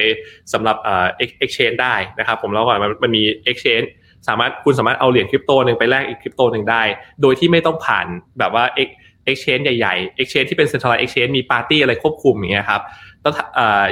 [0.53, 1.07] สำหรับเอ่อ
[1.45, 3.89] exchange ได้นะครับผมเล่าก่อนมันมันมี exchange
[4.29, 6.83] สามารถคุณสามารถเอาเหรียญคริปโตหนึ่งไปแลกอีกคริปโตหนึ่งได้
[7.23, 8.07] โดยที่ไม่ต้องผ่าน
[8.39, 8.97] แบบว่า ex-
[9.31, 12.83] exchange ใหญ่ๆ exchange ที่เป็น centralized exchange มี party อะไรควบคุมอย่างเงี้ยครับ
[13.23, 13.33] แล้ว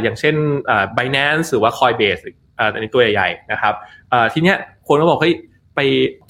[0.02, 0.34] อย่างเช่น
[0.66, 2.22] เอ่อ Binance หรือว่า Coinbase
[2.56, 3.74] เอ่ออันนี้ตัวใหญ่ๆนะครับ
[4.32, 4.56] ทีเนี้ย
[4.88, 5.34] คนก็บอกเฮ้ย
[5.74, 5.80] ไป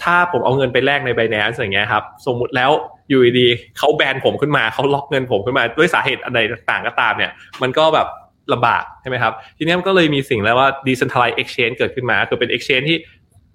[0.02, 2.70] ถ้าผมเอาเงินไปแลกใน Binance อย่างเงี้ยครับสมมุติแล้ว
[3.08, 7.30] อยู่ดีเขาแบนผมขึ้นมาเขาล็อกเงินผมขึ้นมาด้วยสาเหตุอะไรต่างๆก็ตามเนี่ย
[7.62, 8.08] มันก็แบบ
[8.52, 12.98] ลำบากใช่ไหมครับ ทีเนี้ยมันก็เลยมีสิ่งแล้วว่า decentralized exchange เกิดขึ้นมา คือเป็น exchange ที่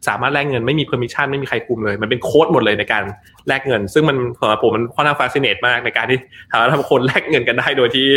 [0.08, 3.04] สามารถแลกเงินไม่มี permission ไม่มีใครคุมเลย มันเป็นโค้ดหมดเลยในการ
[3.48, 6.20] แลกเงิน ซึ่งมันสำหรับผมมันค่อนข้าง fascinate มากในการที่
[6.52, 8.08] สามารถทำคนแลกเงินกันได้โดยที่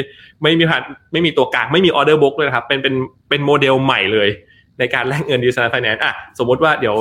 [0.43, 2.95] ไม่มีผ่านไม่มีตัวกลางไม่มี order book เลยครับเป็นเป็น
[3.29, 4.29] เป็นโมเดลใหม่เลย
[4.79, 6.95] ในการแลกเงิน digital finance อะสมมติว่าเดี๋ยว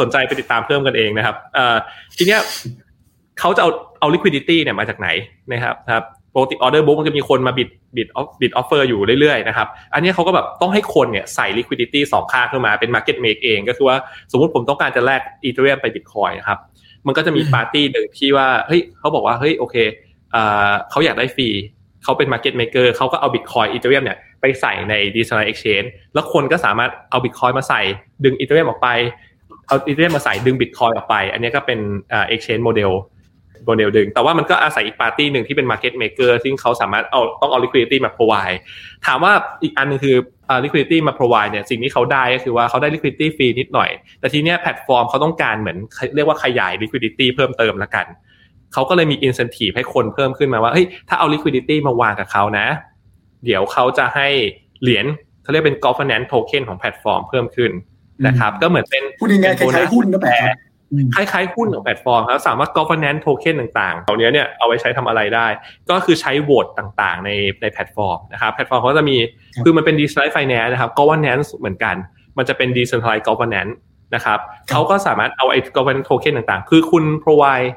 [0.00, 1.76] สนใจไปติดตามเพิ่มกันเองนะครับเอ่อ
[2.16, 2.40] ทีเนี้ย
[3.40, 3.70] เขาจะเอา
[4.00, 5.08] เอา liquidity เนี่ยมาจากไหน
[5.52, 6.04] นะครับครับ
[6.34, 8.08] ปกติ order book มันจะมีคนมาบิดบิด
[8.40, 13.96] บิด offer อยู่เรื่อยๆนะครับอันเนี้ยเขาก็แบบต้องให้คนเนี่ยใส่ liquidity สองข้างขึ้นมาเป็น market make เอง ก็คือว่า
[14.32, 16.58] สมมุติผมต้องการจะแลก ethereum ไป bitcoin นะครับ
[17.06, 19.76] มันก็จะมีอืมปาร์ตี้หนึ่งที่ว่าเฮ้ยเขาบอกว่าเฮ้ยโอเค
[20.32, 21.48] เอ่อเขาอยากได้ฟรี
[22.04, 27.80] เขาเป็น market maker เขาก็เอา bitcoin ethereum เนี่ยไปใส่ใน decentralized exchange แล้วคนก็สามารถเอา bitcoin มาใส่
[28.24, 28.88] ดึง ethereum ออกไป
[29.66, 31.78] เอา ethereum มาใส่ดึง bitcoin ออกไป อันนี้ก็เป็น
[32.10, 32.90] เอ่อ exchange model โมเดล
[33.96, 38.58] ดึง แต่ว่ามันก็อาศัยอีกปาร์ตี้หนึ่งที่เป็น market maker ซึ่งเขาสามารถเอาต้องเอา liquidity มา provide
[39.06, 40.16] ถามว่าอีกอันหนึงคือ
[40.46, 43.90] เอ่อ liquidity มา provide เนี่ยสิ่งที่เขาได้ก็คือว่าเขาได้ liquidity ฟรีนิดหน่อย
[44.20, 45.78] แต่ทีเนี้ยแพลตฟอร์มเขาต้องการเหมือน
[46.16, 48.06] เรียกว่าขยาย liquidity เพิ่มเติมละกัน
[48.72, 52.66] เขาก็เลยมี incentive ให้คนเพิ่มขึ้นมาว่าเฮ้ยถ้าเอา liquidity มาวางกับเขานะ
[53.44, 54.28] เดี๋ยวเขาจะให้
[54.82, 55.06] เหรียญ
[55.42, 57.70] เขาเรียกเป็น governance token ของแพลตฟอร์มเพิ่มขึ้น
[58.26, 60.32] นะครับก็เหมือนเป็นพูดง่ายๆคล้ายๆหุ้นก็แบบ
[61.14, 65.46] ครับอืมคล้ายๆหุ้นของแพลตฟอร์มครับสามารถ governance token ต่างๆเหล่านี้เนี่ยเอาไว้ใช้ทำอะไรได้
[65.90, 67.30] ก็คือใช้โหวตต่างๆ ใน
[67.62, 69.16] ในแพลตฟอร์มนะครับแพลตฟอร์มเขาจะมี
[69.54, 71.96] ครับคือมันเป็น decentralized finance นะครับ governance เหมือนกัน
[72.38, 73.72] มันจะเป็น decentralized governance
[74.14, 74.38] นะครับ
[74.70, 77.68] เขาก็สามารถเอาไอ้ governance token ต่างๆ คือคุณ provide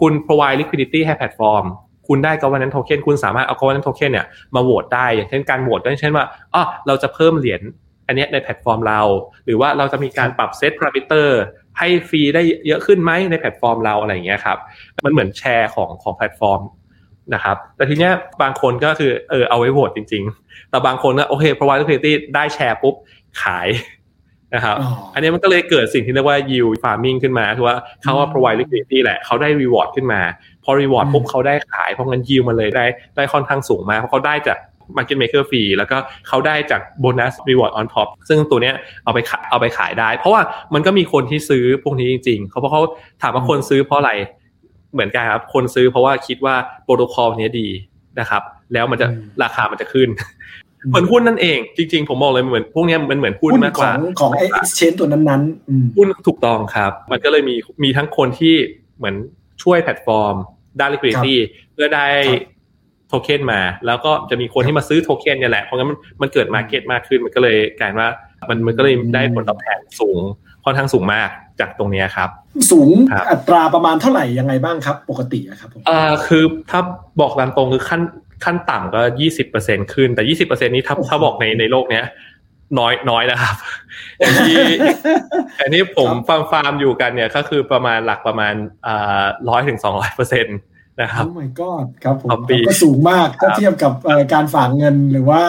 [0.00, 1.64] คุณ provide liquidity ให้แพลตฟอร์ม
[2.08, 6.24] คุณได้ governance token คุณสามารถเอา governance token เนี่ยมาโหวตได้อย่างเช่นการโหวตก็เช่นว่า
[6.54, 7.62] อ๋อเราจะเพิ่มเหรียญ
[8.06, 9.00] อันเนี้ยในแพลตฟอร์มเรา
[9.46, 11.40] หรือว่าเราจะมีการปรับ set parameter
[11.78, 14.58] ให้ fee ได้เยอะขึ้นไหมในแพลตฟอร์มเราอะไรอย่างเงี้ยครับ
[15.04, 16.60] มันเหมือนแชร์ของของแพลตฟอร์ม
[17.34, 22.94] นะครับแต่ทีเนี้ยบางคนก็คือเออเอาไว้โหวตจริง ๆ แต่บางคนก็โอเค provide liquidity ได้แชร์ปุ๊บ
[23.42, 23.68] ขาย
[24.54, 30.20] นะครับอ๋ออันนี้มันก็เลยเกิดสิ่งที่เรียกว่า yield farming ขึ้นมาคือว่าเขาว่าอืม provide liquidity แหละเขาได้ reward ขึ้นมา
[30.64, 32.84] พอ reward อืมปุ๊บเขาได้ขายเพราะงั้น yield มันเลยได้
[33.16, 34.58] ได้ค่อนข้างสูงมากเพราะเขาได้จาก
[34.96, 35.96] market maker fee แล้วก็
[36.28, 40.42] เขาได้จาก bonus reward on top ซึ่งตัวเนี้ยเอาไปขายเอาไปขายได้ เพราะว่า
[40.74, 42.82] มันก็มีคนที่ซื้อพวกนี้จริงๆเขาเพราะเขา
[43.22, 44.12] ถามว่าคนซื้อเพราะอะไร
[44.92, 47.68] เหมือนกันครับ คนซื้อเพราะว่าคิดว่าโปรโตคอลเนี้ยดี
[48.20, 48.42] นะครับ
[48.72, 50.08] แล้วมันจะอืมราคามันจะขึ้น
[50.88, 58.54] เหมือนหุ้นนั่นเอง จริงๆ ผมมองเลยเหมือนพวกเนี้ยมันเหมือนหุ้นหุ้นมากขกอว่างของไอ้ exchange ตัวนั้นๆอืมหุ้นถูกต้องครับ มันก็เลยมีมีทั้งคนที่
[58.96, 59.14] เหมือน
[59.62, 60.34] ช่วยแพลตฟอร์ม
[60.80, 61.36] ด้าน liquidity
[61.72, 62.53] เพื่อได้ครับ
[63.08, 68.10] โทเค็นมา แล้วก็จะมีคนที่มาซื้อโทเค็นเนี่ยแหละ เพราะงั้นมันมันเกิด market มากขึ้นมันก็เลยกลายว่า
[68.48, 70.18] มันมันก็เลยได้ผลตอบแทนสูง
[70.64, 71.28] ค่อนข้างสูงมาก
[71.60, 72.28] จากตรงเนี้ยครับ
[72.72, 76.80] สูงครับอัตราประมาณเท่าไหร่ยังไงบ้างครับ ปกติอะครับผมเอ่อคือถ้า
[77.20, 78.02] บอกตามตรงคือขั้น
[78.44, 82.04] ขั้นต่ำก็ยี่สิบเปอร์เซ็นขึ้น แต่ยี่สิบเปอร์เซ็นนี้ถ้าโอ้โหถ้าบอกในในโลกเนี้ย
[82.78, 83.56] น้อยน้อยนะครับ
[84.18, 84.62] อย่างที่
[85.60, 88.54] อันนี้ผมครับฟาร์มฟาร์มอยู่กันเนี่ยก็คือประมาณหลักประมาณ
[88.86, 90.50] อ่าร้อยถึงสองร้อยเปอร์เซ็นต์
[91.00, 95.42] นะครับโอ้ my god ครับผมต่อปีก็สูงมากครัถ้าบเทียบกับเอ่อการฝากเงินหรือว่า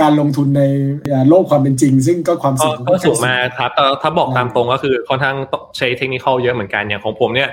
[0.00, 0.62] การลงทุนใน
[1.08, 7.48] เอ่อโลกความเป็นจริง ซึ่งก็ความก็เสี่ยงก็สูงมากค่อนข้ครับเอ่อถ้าบอกตามตรงก็คือค่อนข้างต้องใช้เทคนิคเยอะเหมือนกันอย่างของผมเนี่ย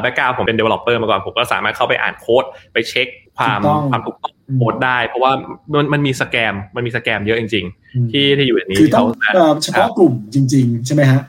[0.00, 5.32] background ผมเป็น developer มาก่อนผมก็สามารถเข้าไปอ่านโค้ดไปเช็คความถูกต้องความถูกต้อง หมดได้ เพราะว่า
[5.72, 9.08] มันมันมี scam มันมี scam เยอะจริง ๆ ที่ที่อยู่ในนี้คือต้อง
[9.64, 11.20] เฉพาะกลุ่มจริง ๆ ใช่ไหมฮะ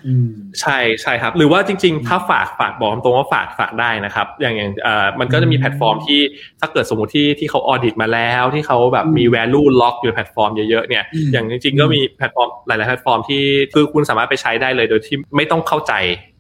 [0.62, 6.20] ใช่ใช่ครับ หรือว่าจริง ๆ ถ้าฝากฝากบอกตรงว่าฝากฝากได้นะครับ อย่างอย่างเอ่อมันก็จะมีแพลตฟอร์มที่
[6.60, 11.04] ถ้าเกิดสมมติที่ที่เขา audit มาแล้ว ที่เขาแบบมี value lock อยู่แพลตฟอร์มเยอะๆเนี่ย
[11.34, 15.94] อย่างจริง ๆ ก็มีแพลตฟอร์มหลายๆแพลตฟอร์มที่คือคุณสามารถไปใช้ได้เลยโดยที่ไม่ต้องเข้าใจ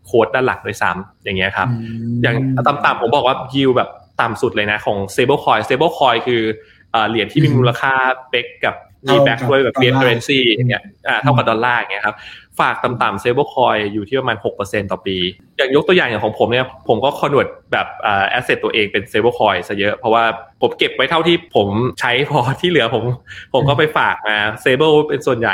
[0.06, 1.68] โค้ดด้านหลังด้วยซ้ำอย่างเงี้ยครับ
[2.22, 2.36] อย่าง
[2.68, 3.90] ต่ำๆผมบอกว่ายิวแบบ
[4.22, 6.42] ต่ำสุดเลยนะของ stablecoin stablecoin คือ
[7.10, 7.94] เหรียญที่มีมูลค่า
[8.30, 8.76] peg กับ
[9.08, 10.84] มี back ด้วยแบบ real currency อย่างเงี้ย
[11.22, 12.16] เท่ากับดอลลาร์อย่างเงี้ยครับ
[12.62, 15.18] ฝากต่ำๆ stablecoin อยู่ที่ประมาณ 6%ต่อปี
[15.58, 17.88] อย่างยกตัวอย่างอย่างของผมเนี่ยผมก็ convert แบบ
[18.30, 20.24] asset ตัวเองเป็น stablecoin ซะเยอะ เพราะว่า
[20.62, 21.68] ผมเก็บไว้เท่าที่ผม
[22.02, 23.04] ใช้พอที่เหลือผม
[23.54, 25.54] ผมก็ไปฝากมา stable เป็นส่วนใหญ่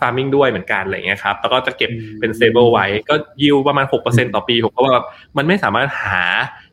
[0.00, 5.02] farming ด้วยเหมือนกันอะไรเงี้ยครับแล้วก็จะเก็บเป็น stable ไว้ก็ยิวประมาณ 6%ต่อปี ผมก็ว่า
[5.36, 6.22] มันไม่สามารถหา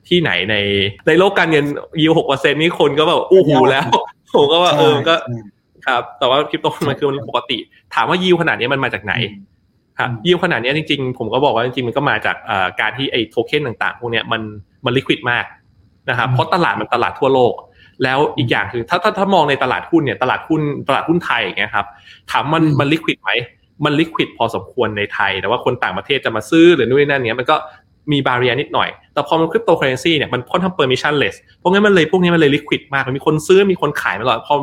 [0.07, 0.55] ที่ไหนใน
[1.07, 1.65] ในโลกการเงิน
[2.01, 3.87] ยิว6%นี่คนก็แบบอู้หูแล้ว
[4.35, 5.15] ผมก็ว่าเออก็
[5.87, 7.57] ครับ แต่ว่าคริปโตมันคือมันปกติ
[7.93, 9.56] ถามว่ายิวขนาดนี้มันมาจากไหนครับ
[10.27, 12.35] ยิวขนาดนี้จริงๆ ผมก็บอกว่าจริงๆ มันก็มาจาก
[12.79, 14.41] การที่ไอ้โทเค็นต่างๆ พวกนี้มัน
[14.85, 15.45] มันลิควิดมาก
[16.09, 17.53] นะครับเพราะตลาดมันตลาดทั่วโลก
[18.03, 21.85] แล้วอีกอย่างคือถ้าถ้าถ้ามองในตลาดหุ้นเนี่ยตลาดหุ้นตลาดหุ้นไทยอย่างเงี้ยครับ
[22.31, 23.31] ถามมันมัน liquid ไหม
[23.85, 27.55] มัน liquid พอสมควรในไทย แต่ว่าคนต่างประเทศจะมาซื้อหรือนู่นนั่นเนี้ยมันก็
[28.11, 34.55] มี barrier นิดหน่อย แต่พอมันคริปโตเคอเรนซีเนี่ยมันค่อนข้าง permissionless เพราะงั้นมันเลยพวกนี้มันเลย liquid มาก มันมีคนซื้อมีคนขายมาตลอดพอ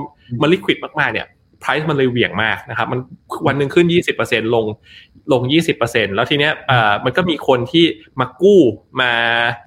[0.42, 1.26] มัน liquid มากๆเนี่ย
[1.62, 3.00] price มันเลยเหวี่ยงมากนะครับ มัน
[3.46, 3.86] วันหนึ่งขึ้น
[4.20, 4.66] 20%ลง
[5.32, 5.42] ลง
[5.78, 6.52] 20%แล้วทีเนี้ย
[7.04, 7.84] มันก็มีคนที่
[8.20, 8.60] มากู้
[9.00, 9.12] มา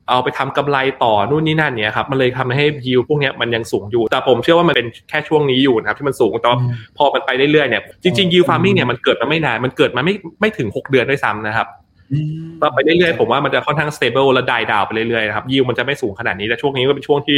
[0.10, 6.50] เอาไปทำกำไรต่อนู่นนี่นั่นเนี่ยครับมันเลยทำให้ยิวพวกเนี้ยมันยังสูงอยู่ แต่ผมเชื่อว่ามันเป็นแค่ช่วงนี้อยู่นะครับที่มันสูงแต่
[6.98, 11.68] พอมันไปเรื่อยๆเนี่ยจริงๆ yield farming เนี่ยมันเกิดมาไม่นานมันเกิดมาไม่ไม่ถึง 6 เดือนด้วยซ้ำนะครับ
[12.62, 17.38] ก็ไปเรื่อยๆผมว่ามันจะค่อนข้าง stable และได้ down ไปเรื่อยๆนะครับยิวมันจะไม่สูงขนาดนี้แต่ช่วงนี้ก็เป็นช่วงที่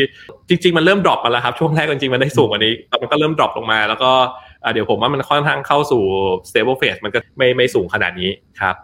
[0.49, 4.11] จริง ๆ มันเริ่ม drop มาแล้วครับช่วงแรกจริงๆมันได้สูงกว่านี้แต่มันก็เริ่ม drop ลงมา แล้วก็
[4.73, 6.03] เดี๋ยวผมว่ามันค่อนข้างเข้าสู่
[6.49, 8.29] stable phase มันก็ไม่ไม่สูงขนาดนี้
[8.61, 8.75] ครับ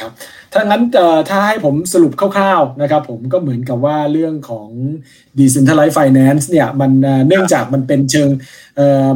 [0.00, 0.12] ครับ
[0.52, 0.82] ถ้างั้น
[1.28, 4.68] ถ้าให้ผมสรุปคร่าวๆนะครับผมก็เหมือนกับว่าเรื่องของ
[5.38, 6.90] decentralized finance เนี่ยมัน
[7.28, 8.30] เนื่องจากมันเป็นเชิง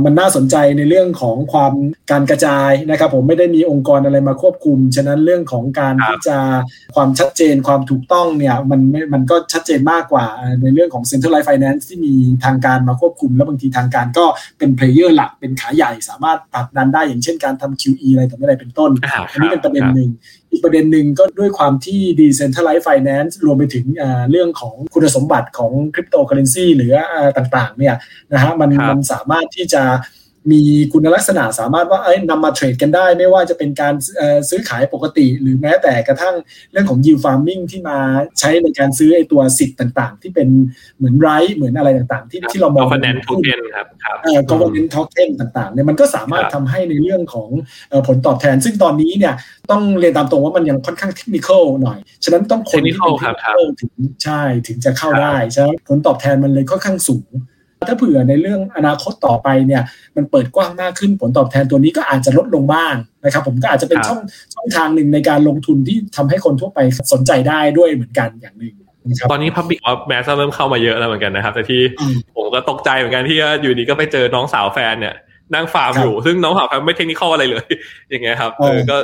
[0.04, 1.72] มันน่าสนใจในเรื่องของความ
[2.10, 6.38] การกระจายนะครับผมไม่ได้มีองค์กรอะไรมาควบคุม ฉะนั้นเรื่องของการที่จะ
[6.94, 8.80] ความชัดเจนความถูกต้องเนี่ยมัน
[9.14, 10.26] มันก็ชัดเจนมากกว่า
[10.62, 12.14] ในเรื่องของ centralized finance ที่มี
[12.44, 14.24] ทางการมาควบคุม แล้วบางทีทางการก็
[14.58, 18.90] เป็นเพลเยอร์หลักเป็นขาใหญ่สามารถผลักดันได้อย่างเช่นการทำ QE อะไรต่างๆเป็นต้น
[19.30, 20.10] อันนี้เป็นประเด็นหนึ่ง
[20.50, 23.86] อีกประเด็นหนึ่งก็ด้วยความที่ decentralized finance รวมไปถึง
[24.30, 26.92] เรื่องของคุณสมบัติของคริปโตเคอเรนซีหรือ
[27.36, 27.94] ต่างๆเนี่ย
[28.32, 29.82] นะฮะมันมันสามารถที่จะ
[30.50, 33.94] มีคุณลักษณะสามารถว่าเอ้ยนำมาเทรดกันได้ ไม่ว่าจะเป็นการ
[34.48, 36.34] ซื้อขายปกติ หรือแม้แต่กระทั่ง
[36.72, 37.98] เรื่องของ yield farming ที่มา
[38.40, 40.48] ใช้ในการซื้อไอ้ตัวสิทธิ์ต่างๆ ที่เป็น
[40.96, 43.86] เหมือนไรเหมือนอะไรต่างๆ ที่ที่เรามอง governance token ครับ
[44.24, 47.48] เอ่อ governance token ต่างๆเนี่ยมันก็สามารถทำให้ในเรื่องของ
[48.06, 49.34] ผลตอบแทน ซึ่งตอนนี้เนี่ย
[49.70, 51.48] ต้องเรียนตามตรงว่ามันยังค่อนข้างเทคนิค
[51.82, 53.92] หน่อย ฉะนั้นต้องคนที่เป็นเทคนิคถึง
[54.24, 57.28] ใช่ถึงจะเข้าได้ใช่ผลตอบแทนมันเลยค่อนข้างสูง
[57.88, 59.82] ถ้าเผื่อในเรื่องอนาคตต่อไปเนี่ย
[60.16, 64.20] มันเปิดกว้างมากขึ้นผลตอบแทนตัวนี้ก็อาจจะลดลงบ้างนะครับผมก็อาจจะเป็นช่อง
[64.54, 66.78] ช่องทางหนึ่งในการลงทุนที่ทำให้คนทั่วไป
[67.12, 68.74] สนใจได้ด้วยเหมือนกันอย่างหนึ่ง
[69.30, 71.80] ตอนนี้พับบิกออฟแมสเริ่มเข้ามาเยอะแล้วเหมือนกันนะครับ แต่ที่
[72.36, 75.14] ผมก็ตกใจเหมือนกันที่อยู่ดีก็ไปเจอน้องสาวแฟนเนี่ย
[75.54, 77.64] นั่งฟาร์มอยู่ซึ่งน้องสาวแฟนไม่เทคนิคอะไรเลย
[78.10, 78.96] อย่างเงี้ยครับเออก็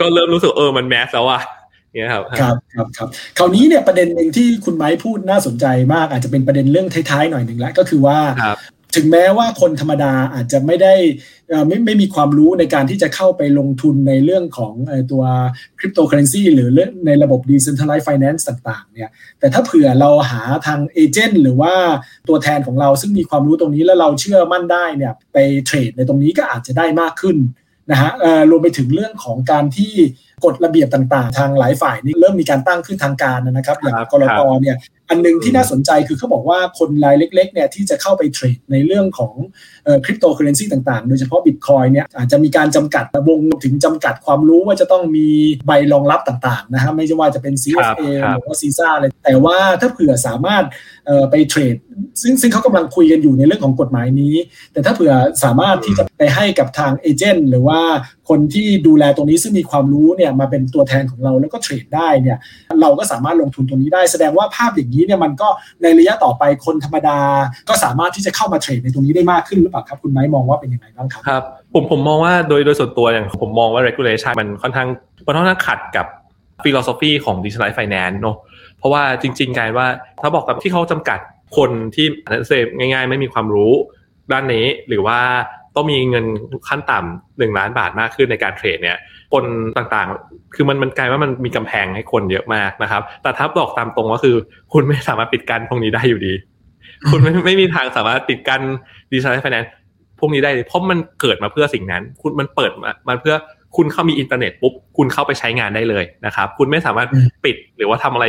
[0.00, 1.40] ก็เริ่มรู้สึกเออมัน mass แล้วว่ะ
[1.92, 8.18] เนี่ยครับครับครับครับคราวนี้เนี่ยประเด็นหนึ่งที่คุณไม้พูดน่าสนใจมาก อาจจะเป็นประเด็นเรื่องท้ายๆหน่อยหนึ่งแล้วก็คือว่า
[8.96, 10.94] ถึงแม้ว่าคนธรรมดาอาจจะไม่ได้
[11.66, 14.74] ไม่ไม่มีความรู้ในการที่จะเข้าไปลงทุนในเรื่องของ
[15.10, 15.22] ตัว
[15.78, 16.68] คริปโตเคอเรนซีหรือ
[17.06, 21.74] ในระบบ Decentralized Finance ต่างๆเนี่ยแต่ถ้าเผื่อเราหาทาง agent หรือว่า
[22.28, 27.36] ตัวแทนของเราซึ่งมีความรู้ตรงนี้แล้วเราเชื่อมั่นได้เนี่ยไปเทรดในตรงนี้ก็อาจจะได้มากขึ้น
[27.90, 28.10] นะฮะ
[28.50, 29.94] รวมไปถึงเรื่องของการที่
[30.44, 34.76] กฎระเบียบต่างๆ ทางหลายฝ่ายนี่เริ่มมีการตั้งขึ้นทางการนะครับอย่างกรตเนี่ย
[35.10, 39.34] อันนึงที่น่าสนใจคือเขาบอกว่าคนรายเล็กๆเนี่ยที่จะเข้าไปเทรดในเรื่องของ
[40.04, 45.28] คริปโตเคอเรนซีต่างๆ โดยเฉพาะบิตคอยเนี่ยอาจจะมีการจำกัดวงถึงจำกัดความรู้ว่าจะต้องมี
[45.66, 50.64] ใบรองรับต่างๆนะฮะไม่ใช่ว่าจะเป็น CFA หรือว่าซีซ่าเลยแต่ว่าถ้าเผื่อสามารถ
[51.30, 51.76] ไปเทรด
[52.22, 54.34] ซึ่งซึ่งเขากำลังคุยกันอยู่ในเรื่องของกฎหมายนี้
[54.72, 55.12] แต่ถ้าเผื่อ
[55.44, 57.80] สามารถที่จะไปให้กับทางเอเจนต์หรือว่า
[58.32, 62.38] คนที่ดูแลตรงนี้ซึ่งมีความรู้เนี่ยมาเป็นตัวแทนของเราแล้วก็เทรดได้เนี่ย
[62.80, 65.48] เราก็สามารถลงทุนตรงนี้ได้ แสดงว่าภาพอย่างนี้เนี่ยมันก็
[65.82, 67.18] ในระยะต่อไปคนธรรมดา
[67.68, 71.42] ก็สามารถที่จะเข้ามาเทรดในตรงนี้ได้มากขึ้นหรือเปล่าครับคุณไม้มองว่าเป็นยังไงบ้างครับครับ
[71.74, 74.88] ผมผมมองว่าโดยโดยส่วนตัวอย่างผมมองว่า regulation มันค่อนข้าง
[75.26, 76.06] มันค่อนข้างขัดกับ
[76.64, 78.36] philosophy ของ decentralized finance เนาะ
[78.78, 79.86] เพราะว่าจริง ๆ การว่า
[80.20, 81.18] ถ้าบอกกับที่เขาจำกัด
[81.56, 83.72] คนที่นั่นเซง่าย ๆ ไม่มีความรู้
[84.32, 85.18] ด้านนี้หรือว่า
[85.76, 86.24] ต้องมีเงิน
[86.68, 88.98] ขั้นต่ำหนึ่งล้านบาทมากขึ้นในการเทรดเนี่ย
[89.32, 89.44] คน
[89.76, 94.36] ต่างๆ คือมันมันกลายว่ามันมีกำแพงให้คนเยอะมากนะครับ แต่ถ้าบอกตามตรงก็คือ
[94.72, 96.34] คุณไม่สามารถปิดกั้นพวกนี้ได้อยู่ดี
[97.10, 98.62] คุณไม่ไม่มีทางสามารถปิดกั้น
[99.10, 99.70] digital finance
[100.18, 103.34] พวกนี้ได้เลยเพราะมันเกิดมาเพื่อสิ่งนั้น คุณมันเปิดมามันเพื่อ
[103.76, 107.08] คุณเข้ามีอินเทอร์เน็ตปุ๊บคุณเข้าไปใช้งานได้เลยนะครับ คุณไม่สามารถ
[107.44, 108.26] ปิดหรือว่าทำอะไร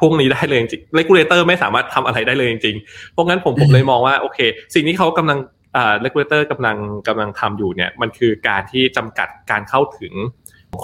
[0.00, 4.38] พวกนี้ได้เลยจริง regulator ไม่สามารถทำอะไรได้เลยจริงๆเพราะงั้นผมผมเลยมองว่าโอเค
[4.74, 6.76] สิ่งที่เขากำลังอ่า regulator กำลัง
[7.08, 10.12] กำลังทำอยู่เนี่ยมันคือการที่จำกัดการเข้าถึง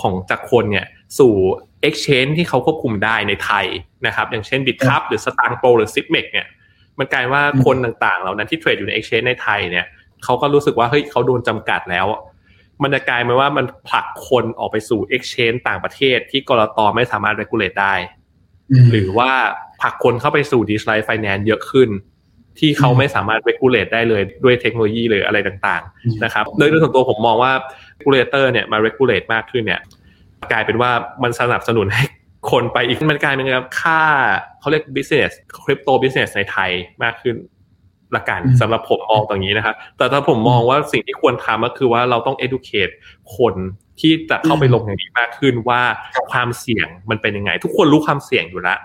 [0.00, 0.86] ของจากคนเนี่ย
[1.18, 1.34] สู่
[1.88, 3.66] Exchange ที่เขาควบคุมได้ในไทย
[4.06, 5.96] นะครับอย่างเช่น b i t c u p หรือ s t a n g Pro หรือ s
[6.00, 6.46] i p m e x เนี่ย
[6.98, 9.86] มันกลายว่าคนต่างๆ เหล่านั้นที่เทรดอยู่ใน Exchange ในไทยเนี่ย
[10.24, 12.06] เขาก็รู้สึกว่าเฮ้ยเขาโดนจำกัดแล้ว
[12.82, 17.94] มันจะกลายมาว่ามันผลักคนออกไปสู่ Exchange ต่างประเทศที่กรตไม่สามารถ regulate ได้
[18.90, 19.30] หรือว่า
[19.80, 21.88] ผลักคนเข้าไปสู่ digital finance เยอะขึ้น
[22.58, 27.52] ที่เขาไม่สามารถ regulate ได้เลยด้วยเทคโนโลยีหรืออะไรต่างๆนะครับโดยโดยส่วนตัวผมมองว่า
[28.00, 29.80] regulator เนี่ยมา regulate มากขึ้นเนี่ย
[30.52, 30.90] กลายเป็นว่า
[31.22, 32.04] มันสนับสนุนให้
[32.50, 33.46] คนไปอีกมันกลายเป็น
[33.80, 34.02] ค่า
[34.60, 35.30] เขาเรียก business
[35.64, 36.70] crypto business ในไทย
[37.02, 37.36] มากขึ้น
[38.16, 42.92] ละกันสำหรับผมมองตรงนี้นะครับแต่ถ้าผมมองว่าสิ่งที่ควรทำก็คือว่าเราต้อง educate
[43.36, 43.54] คน
[44.00, 45.82] ที่จะเข้าไปลงอย่างนี้มากขึ้นว่า
[46.30, 48.78] ความเสี่ยงมันเป็นยังไง ทุกคนรู้ความเสี่ยงอยู่แล้ว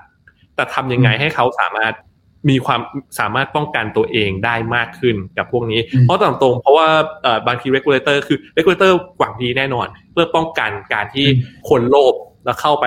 [0.55, 1.93] แต่ทำยังไงให้เขาสามารถ
[2.49, 2.81] มีความ
[3.19, 6.87] สามารถป้องกันตัวเองได้มากขึ้นกับพวกนี้ เพราะตรงตรงเพราะว่า
[7.47, 11.25] บางที regulator คือ regulator หวังดีแน่นอน เพื่อป้องกันการที่
[11.69, 12.13] คนโลภ
[12.45, 12.85] แล้วเข้าไป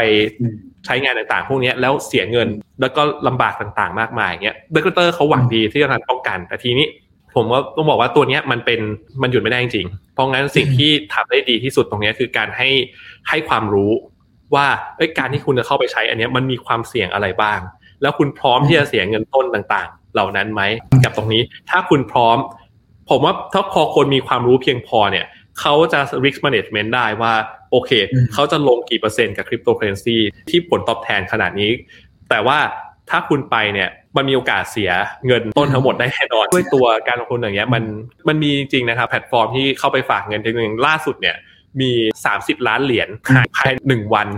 [0.87, 2.49] ใช้งานต่างๆ พวกนี้แล้วเสียเงิน
[2.81, 6.87] แล้วก็ลำบากต่างๆ มากมายเงี้ยเดกเตอร์เขาหวังดีที่จะทำป้องกันแต่ทีนี้
[7.35, 8.81] ผมว่าต้องบอกว่าตัวนี้มันเป็น
[9.23, 12.69] มันหยุดไม่ได้จริง เพราะงั้นสิ่งที่ทำได้ดีที่สุดตรงนี้คือการให้
[13.29, 13.93] ให้ความรู้
[14.55, 14.67] ว่า
[15.19, 17.61] การที่คุณจะเข้าไปใช้อันนี้มันมีความเสี่ยงอะไรบ้าง
[18.03, 20.63] แล้วคุณพร้อมที่จะเสียเงินต้นต่างๆ เหล่านั้นไหม
[21.05, 22.37] กับตรงนี้ ถ้าคุณพร้อม
[23.11, 25.27] ผมว่าถ้าพอคนมีความรู้เพียงพอเนี่ย
[25.61, 27.33] เขาจะ risk management ได้ว่า
[27.71, 27.91] โอเค
[28.35, 30.17] เขาจะลงกี่เปอร์เซ็นต์กับคริปโตเคอเรนซี
[30.51, 31.71] ที่ผลตอบแทนขนาดนี้
[32.31, 32.59] แต่ว่า
[33.11, 34.91] ถ้าคุณไปเนี่ยมันมีโอกาสเสีย
[35.27, 37.85] เงินต้นทั้งหมดได้แน่นอนด้วยตัวการลงทุนอย่างเงี้ยมัน
[38.29, 41.37] มันมีจริงๆนะครับ แพลตฟอร์มที่เข้าไปฝากเงินทีนึงล่าสุดเนี่ย
[41.81, 41.91] มี
[42.31, 44.29] 30 ล้านเหรียญหายภายหนึ่งวัน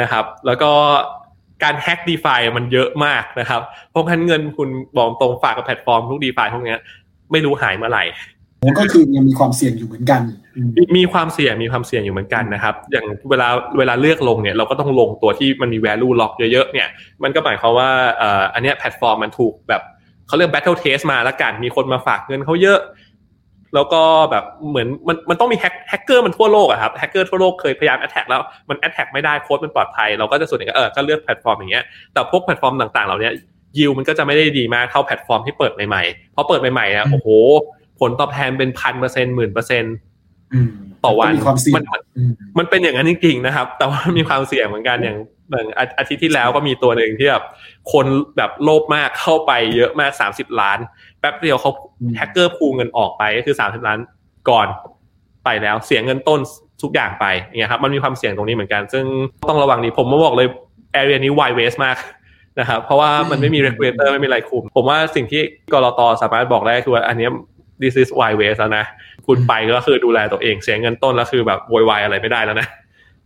[0.00, 0.72] นะครับ แล้วก็
[1.62, 6.76] การแฮ็ก DeFi มันเยอะมากนะครับ เพราะงั้นเงินคุณบอกตรงฝากกับแพลตฟอร์มทุก DeFi พวกนี้
[7.32, 8.04] ไม่รู้หายเมื่อไหร่
[8.78, 10.20] ก็คือยังมีความเสี่ยงอยู่เหมือนกัน
[10.96, 16.88] มีความเสี่ยงมีความเสี่ยงอยู่เหมือนกันนะครับ อย่างเวลาเวลาเลือกลงเนี่ยเราก็ต้องลงตัวที่มันมี value lock เยอะๆเนี่ย
[17.22, 17.88] มันก็หมายความว่า
[18.54, 19.82] อันนี้แพลตฟอร์มมันถูกแบบ
[20.26, 22.78] เขาเรียก battle test มาแล้วกัน มีคนมาฝากเงินเขาเยอะ
[23.74, 33.30] แล้วก็แบบเหมือนมันมันต้องมีแฮกเกอร์มันทั่วโลกอะครับแฮกเกอร์ทั่วโลกเคยพยายาม attack แล้วมัน attack ไม่ได้โค้ดมันปลอดภัยเราก็จะส่วนใหญ่ก็เออก็เลือกแพลตฟอร์มอย่างเงี้ยแต่พวกแพลตฟอร์มต่างๆเหล่านี้
[33.78, 37.28] ยิวมันก็จะไม่ได้ดีมากเท่าแพลตฟอร์มที่เปิดใหม่ๆเพราะเปิดใหม่ๆนะโอ้โห
[38.00, 39.84] ผลตอบแทนเป็นพันเปอร์เซ็นหมื่นเปอร์เซ็น
[41.04, 41.32] ต่อวัน
[41.76, 41.84] มัน
[42.58, 45.16] มันเป็นอย่างนั้นจริงๆนะครับ แต่ว่ามีความเสี่ยงเหมือนกันอย่าง
[45.50, 47.44] อย่างอาทิตย์ที่แล้วก็มีตัวหนึ่งที่แบบ
[47.92, 48.06] คน
[48.36, 50.78] แบบโลภมากเข้าไปเยอะมากสามสิบล้าน
[51.20, 51.70] แป๊บเดียวเขา
[52.16, 53.98] แฮกเกอร์ pull เงินออกไปก็คือสามสิบล้าน
[54.50, 54.66] ก่อน
[55.44, 56.40] ไปแล้วเสียเงินต้น
[56.82, 57.26] ทุกอย่างไป
[57.58, 59.04] เนี่ยครับมันมีความเสี่ยงตรงนี้เหมือนกัน ซึ่ง
[59.48, 60.48] ต้องระวังดีผมมาบอกเลย
[60.92, 61.96] แอเรียนี้ไวเวสมาก
[62.60, 67.28] นะครับเพราะว่ามันไม่มี regulator ไม่มีอะไรคุม ผมว่าสิ่งที่กรตสามารถบอกได้คือว่าอันนี้
[67.82, 68.84] this is why waste แล้วนะ
[69.26, 72.68] คุณไปก็คือดูแลตัวเองเสียเงินต้นแล้วคือแบบโวยวายอะไรไม่ได้แล้วนะ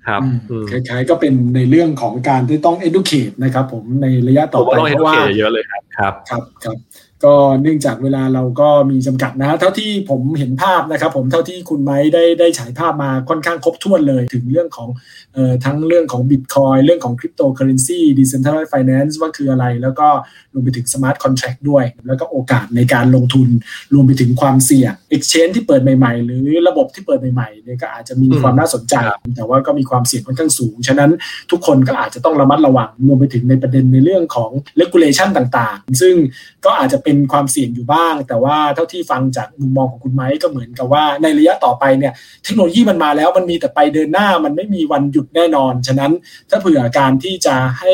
[0.06, 0.22] ครับ
[0.70, 6.76] คล้ายๆก็เป็นในเรื่องของการที่ต้อง educate นะครับ ผมในระยะต่อไปเพราะว่าเยอะเลยครับ ครับครับครับ
[7.24, 14.88] ก็เนื่องจากเวลาเราก็มีจำกัดนะเท่าที่ผมเห็นภาพนะครับผมเท่าที่คุณไม้ได้ได้ฉายภาพมาค่อนข้างครบถ้วนเลย ถึงเรื่องของ
[15.34, 20.08] เอ่อทั้งเรื่องของบิตคอยน์เรื่องของคริปโตเคอเรนซี decentralized finance ว่าคืออะไร แล้วก็
[20.52, 23.48] รวมไปถึง smart contract ด้วย แล้วก็โอกาสในการลงทุน
[23.94, 28.94] รวมไปถึงความเสี่ยง Exchange ที่เปิดใหม่ๆ หรือระบบที่เปิดใหม่ๆเนี่ยก็อาจจะมีความน่าสนใจ
[29.36, 31.10] แต่ว่าก็มีความเสี่ยงค่อนข้างสูง ฉะนั้น
[31.50, 36.14] ทุกคนก็อาจจะต้องระมัดระวังรวมไปถึงในประเด็นในเรื่องของ regulation ต่างๆ ซึ่ง
[36.64, 42.12] ก็อาจจะเป็น็นความเสี่ยงอยู่บ้าง แต่ว่าเท่าที่ฟังจากมุมมองของคุณไม้ก็เหมือนกับว่า ในระยะต่อไปเนี่ย
[42.44, 46.12] เทคโนโลยีมันมาแล้วมันมีแต่ไปเดินหน้ามันไม่มีวันหยุดแน่นอน ฉะนั้น
[46.50, 47.92] ถ้าเผื่อการที่จะให้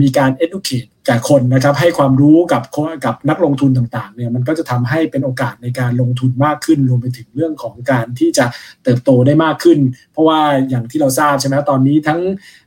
[0.00, 2.62] มีการ educate แก่คนนะครับให้ความรู้กับ
[3.04, 8.46] กับนักลงทุนต่างๆเนี่ยมันก็จะทำให้เป็นโอกาสในการลงทุนมากขึ้นรวมไปถึงเรื่องของการที่จะ
[8.84, 9.78] เติบโตได้มากขึ้น
[10.12, 12.20] เพราะว่าอย่างที่เราทราบใช่ไหมตอนนี้ทั้ง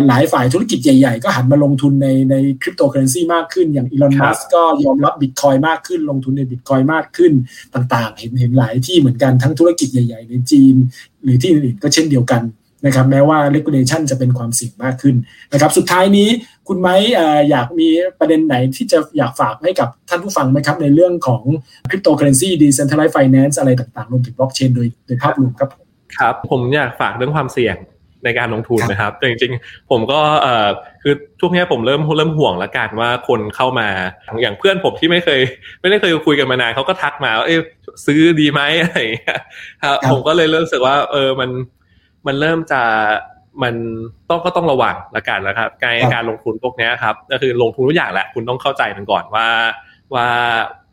[0.07, 7.33] หลายฝ่ายธุรกิจใหญ่ๆ ก็หันมาลงทุนในในคริปโตเคอเรนซีมากขึ้น อย่างอีลอนมัสก็ยอมรับบิตคอยมากขึ้น ลงทุนในบิตคอยมากขึ้น
[7.75, 10.75] ต่างๆ เห็นเห็นหลายที่เหมือนกันทั้งธุรกิจใหญ่ ๆ ในจีน
[11.23, 12.43] หรือที่อื่นๆก็เช่นเดียวกัน
[12.85, 15.15] นะครับแม้ว่า regulation จะเป็นความเสี่ยงมากขึ้น
[15.53, 16.29] นะครับสุดท้ายนี้
[16.67, 16.95] คุณไม้
[17.49, 17.87] อยากมี
[18.19, 21.41] ประเด็นไหนที่จะอยากฝากให้กับท่านผู้ฟังไหมครับ ในเรื่องของ
[21.89, 25.85] คริปโตเคอเรนซี decentralized finance อะไรต่างๆ รวมถึงบล็อกเชนโดยโดยภาพรวมครับผม
[26.17, 27.77] ครับผมอยากฝากเรื่องความเสี่ยง
[28.25, 30.69] ในการลงทุนนะครับแต่จริงๆ ผมก็เอ่อ
[31.03, 33.87] คือช่วงนี้ผมเริ่มเริ่มห่วงละกันว่าคนเข้ามา
[34.41, 35.41] อย่างเพื่อนผมที่ไม่เคย
[35.81, 37.55] ไม่ได้เคยคุยกันมานานเขาก็ทักมาว่าเอ๊
[38.05, 39.37] ซื้อดีไหมอะไรอย่างเงี้ย
[39.83, 41.49] ครับผมก็เลยเริ่มรู้สึกว่าเออมัน
[42.27, 42.81] มันเริ่มจะ
[43.63, 43.75] มัน
[44.29, 49.47] ต้องก็ต้องระวังละกันนะครับ การการลงทุนพวกนี้ครับก็คือลงทุนทุกอย่างแหละคุณต้องเข้าใจมันก่อนว่า
[50.13, 50.27] ว่า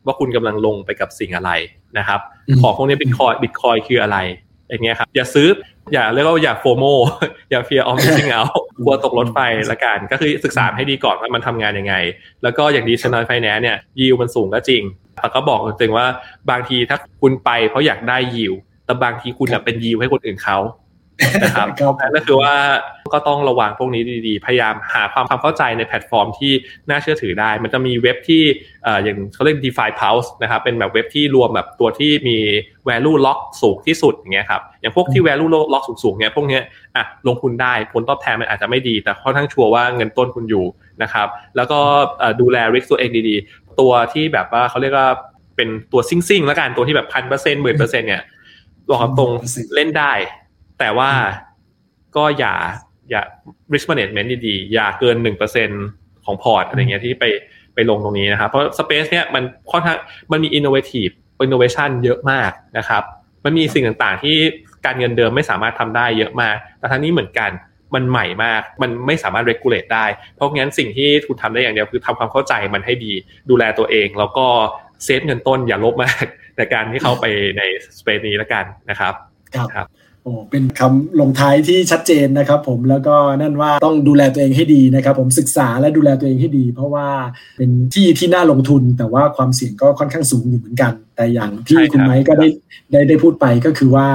[0.06, 1.50] ว่าคุณกำลังลงไปกับสิ่งอะไร
[1.98, 2.20] นะครับ
[2.62, 4.18] ของพวกนี้บิตคอยบิตคอยคืออะไร
[4.70, 5.48] อย่างเงี้ยครับอย่าซื้อ
[5.92, 6.84] อย่าเรียกว่าอย่าโฟโม
[7.50, 8.44] อย่าเฟียร์ออมซิงเอา
[8.84, 9.38] กลัวตกรถไฟ
[9.72, 11.94] ละกัน ก็คือศึกษาให้ดีก่อนว่ามันทำงานยังไง
[12.42, 14.82] แล้วก็อย่างดีชนอยไฟแนนซ์เนี่ยยิวมันสูงก็จริง
[15.16, 16.06] แต่ก็บอกจริงว่า
[16.50, 20.58] บางทีถ้าคุณไปเพราะอยากได้ยิวแต่บางทีคุณเป็นยิวให้คนอื่นเขา
[21.42, 21.68] นะครับ
[22.00, 22.54] นั่นก็คือว่า
[23.12, 26.52] ก็ต้องระวังพวกนี้ดีๆ พยายามหาความความเข้าใจในแพลตฟอร์มที่
[26.88, 28.42] น่าเชื่อถือได้ มันจะมีเว็บที่
[29.04, 32.38] อย่างเขาเรียก DeFi Pulse นะครับเป็นแบบเว็บที่รวมแบบตัวที่มี
[32.88, 36.62] value lock สูงที่สุดอย่างเงี้ยครับอย่างพวกที่ value lock สูงๆเงี้ยพวกเนี้ย
[36.96, 40.64] อะลงทุนได้ผลตอบแทนมันอาจจะไม่ดี แต่ค่อนข้างชัวร์ว่าเงินต้นคุณอยู่
[41.02, 41.78] นะครับแล้วก็
[42.40, 45.08] ดูแล risk ตัวเองดีๆ ตัวที่แบบว่าเขาเรียกว่า
[45.56, 48.22] เป็นตัวซิ่งๆแล้วกันตัวที่แบบพันเปอร์เซ็นต์หมื่นเปอร์เซ็นต์เนี่ย
[48.90, 49.30] บอกตรง
[49.74, 50.12] เล่นได้
[50.80, 51.10] แต่ว่า
[52.16, 52.54] ก็อย่า
[53.10, 53.22] อย่า
[53.72, 55.68] risk management ดีๆ อย่าเกินหนึ่งเปอร์เซ็น
[56.24, 57.24] ของพอร์ตอะไรเงี้ยที่ไป
[57.74, 59.98] ไปลงตรงนี้นะครับ เพราะ space เนี่ยมันค่อนข้าง
[60.32, 61.12] มันมี innovative
[61.44, 63.02] innovation เยอะมากนะครับ
[63.44, 64.36] มันมีสิ่งต่างๆที่
[64.86, 67.50] การเงินเดิมไม่สามารถทำได้เยอะมาก แต่ทั้งนี้เหมือนกัน
[67.94, 73.12] มันใหม่มาก มันไม่สามารถ regulate ได้ เพราะงั้นสิ่งที่คุณทำได้อย่างเดียวคือทำความเข้าใจมันให้ดี
[73.50, 74.46] ดูแลตัวเอง แล้วก็
[75.04, 76.24] เซฟเงินต้นอย่าลบมาก
[76.56, 77.24] ในการที่เข้าไป
[77.58, 77.62] ใน
[77.98, 79.14] สเปซนี้แล้วกันนะครับ
[79.74, 79.86] ครับ
[80.24, 87.08] โอ้เป็นคำลงท้ายที่ชัดเจนนะครับผมแล้วก็นั่นว่าต้องดูแลตัวเองให้ดีนะครับ ผมศึกษาและดูแลตัวเองให้ดี เพราะว่า
[87.56, 92.48] เป็นที่ที่น่าลงทุน แต่ว่าความเสี่ยงก็ค่อนข้างสูงอยู่เหมือนกัน แต่อย่างที่คุณไม้ก็ได้
[92.92, 94.08] ได้ได้พูดไปก็คือว่า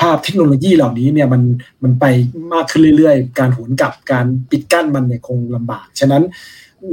[0.00, 1.42] ภาพเทคโนโลยีเหล่านี้เนี่ยมัน
[1.82, 2.04] มันไป
[2.52, 6.22] มากขึ้นเรื่อยๆ การหวนกลับการปิดกั้นมันเนี่ยคงลำบาก ฉะนั้น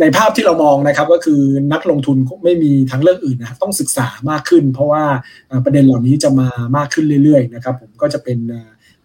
[0.01, 1.41] ในภาพที่เรามองนะครับก็คือ
[1.73, 5.03] นักลงทุนไม่มีทางเลือกอื่นนะต้องศึกษามากขึ้น เพราะว่า
[5.65, 8.37] ประเด็นเหล่านี้จะมามากขึ้นเรื่อยๆนะครับผมก็จะเป็น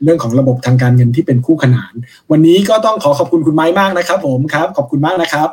[0.03, 1.95] เรื่องของระบบทางการเงินที่เป็นคู่ขนาน
[2.31, 5.49] วันนี้ก็ต้องขอขอบคุณคุณไม้มากนะครับ ผมครับ ขอบคุณมากนะครับ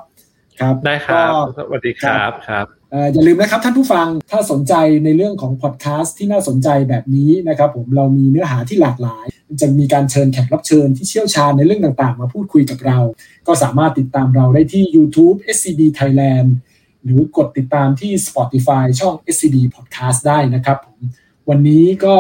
[0.60, 2.66] ครับได้ครับสวัสดีครับครับ
[3.14, 9.28] อย่าลืมนะครับท่านผู้ฟังถ้าสนใจในเรื่องของพอดแคสต์ที่น่าสนใจแบบนี้นะครับ ผมเรามีเนื้อหาที่หลากหลาย
[9.62, 13.00] จะมีการเชิญแขกรับเชิญที่เชี่ยวชาญในเรื่องต่างๆ มาพูดคุยกับเรา
[13.48, 16.50] ก็สามารถติดตามเราได้ที่ YouTube SCB Thailand
[17.04, 21.00] หรือกดติดตามที่ Spotify ช่อง SCB Podcast ได้นะครับผม
[21.50, 22.16] วันนี้ก็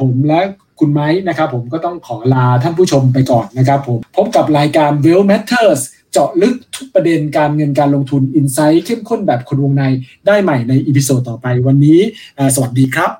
[0.00, 0.40] ผมและ
[0.80, 5.80] คุณไม้นะครับผมก็ต้องขอลาท่านผู้ชมไปก่อนนะครับผมพบกับรายการ Well Matters
[6.12, 9.82] เจาะลึกทุกประเด็นการเงินการลงทุน insight เข้มข้นแบบคนวงใน
[10.26, 12.00] ได้ใหม่ใน episode ต่อไปวันนี้
[12.54, 13.10] สวัสดีครับ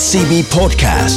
[0.00, 1.16] SCB Podcast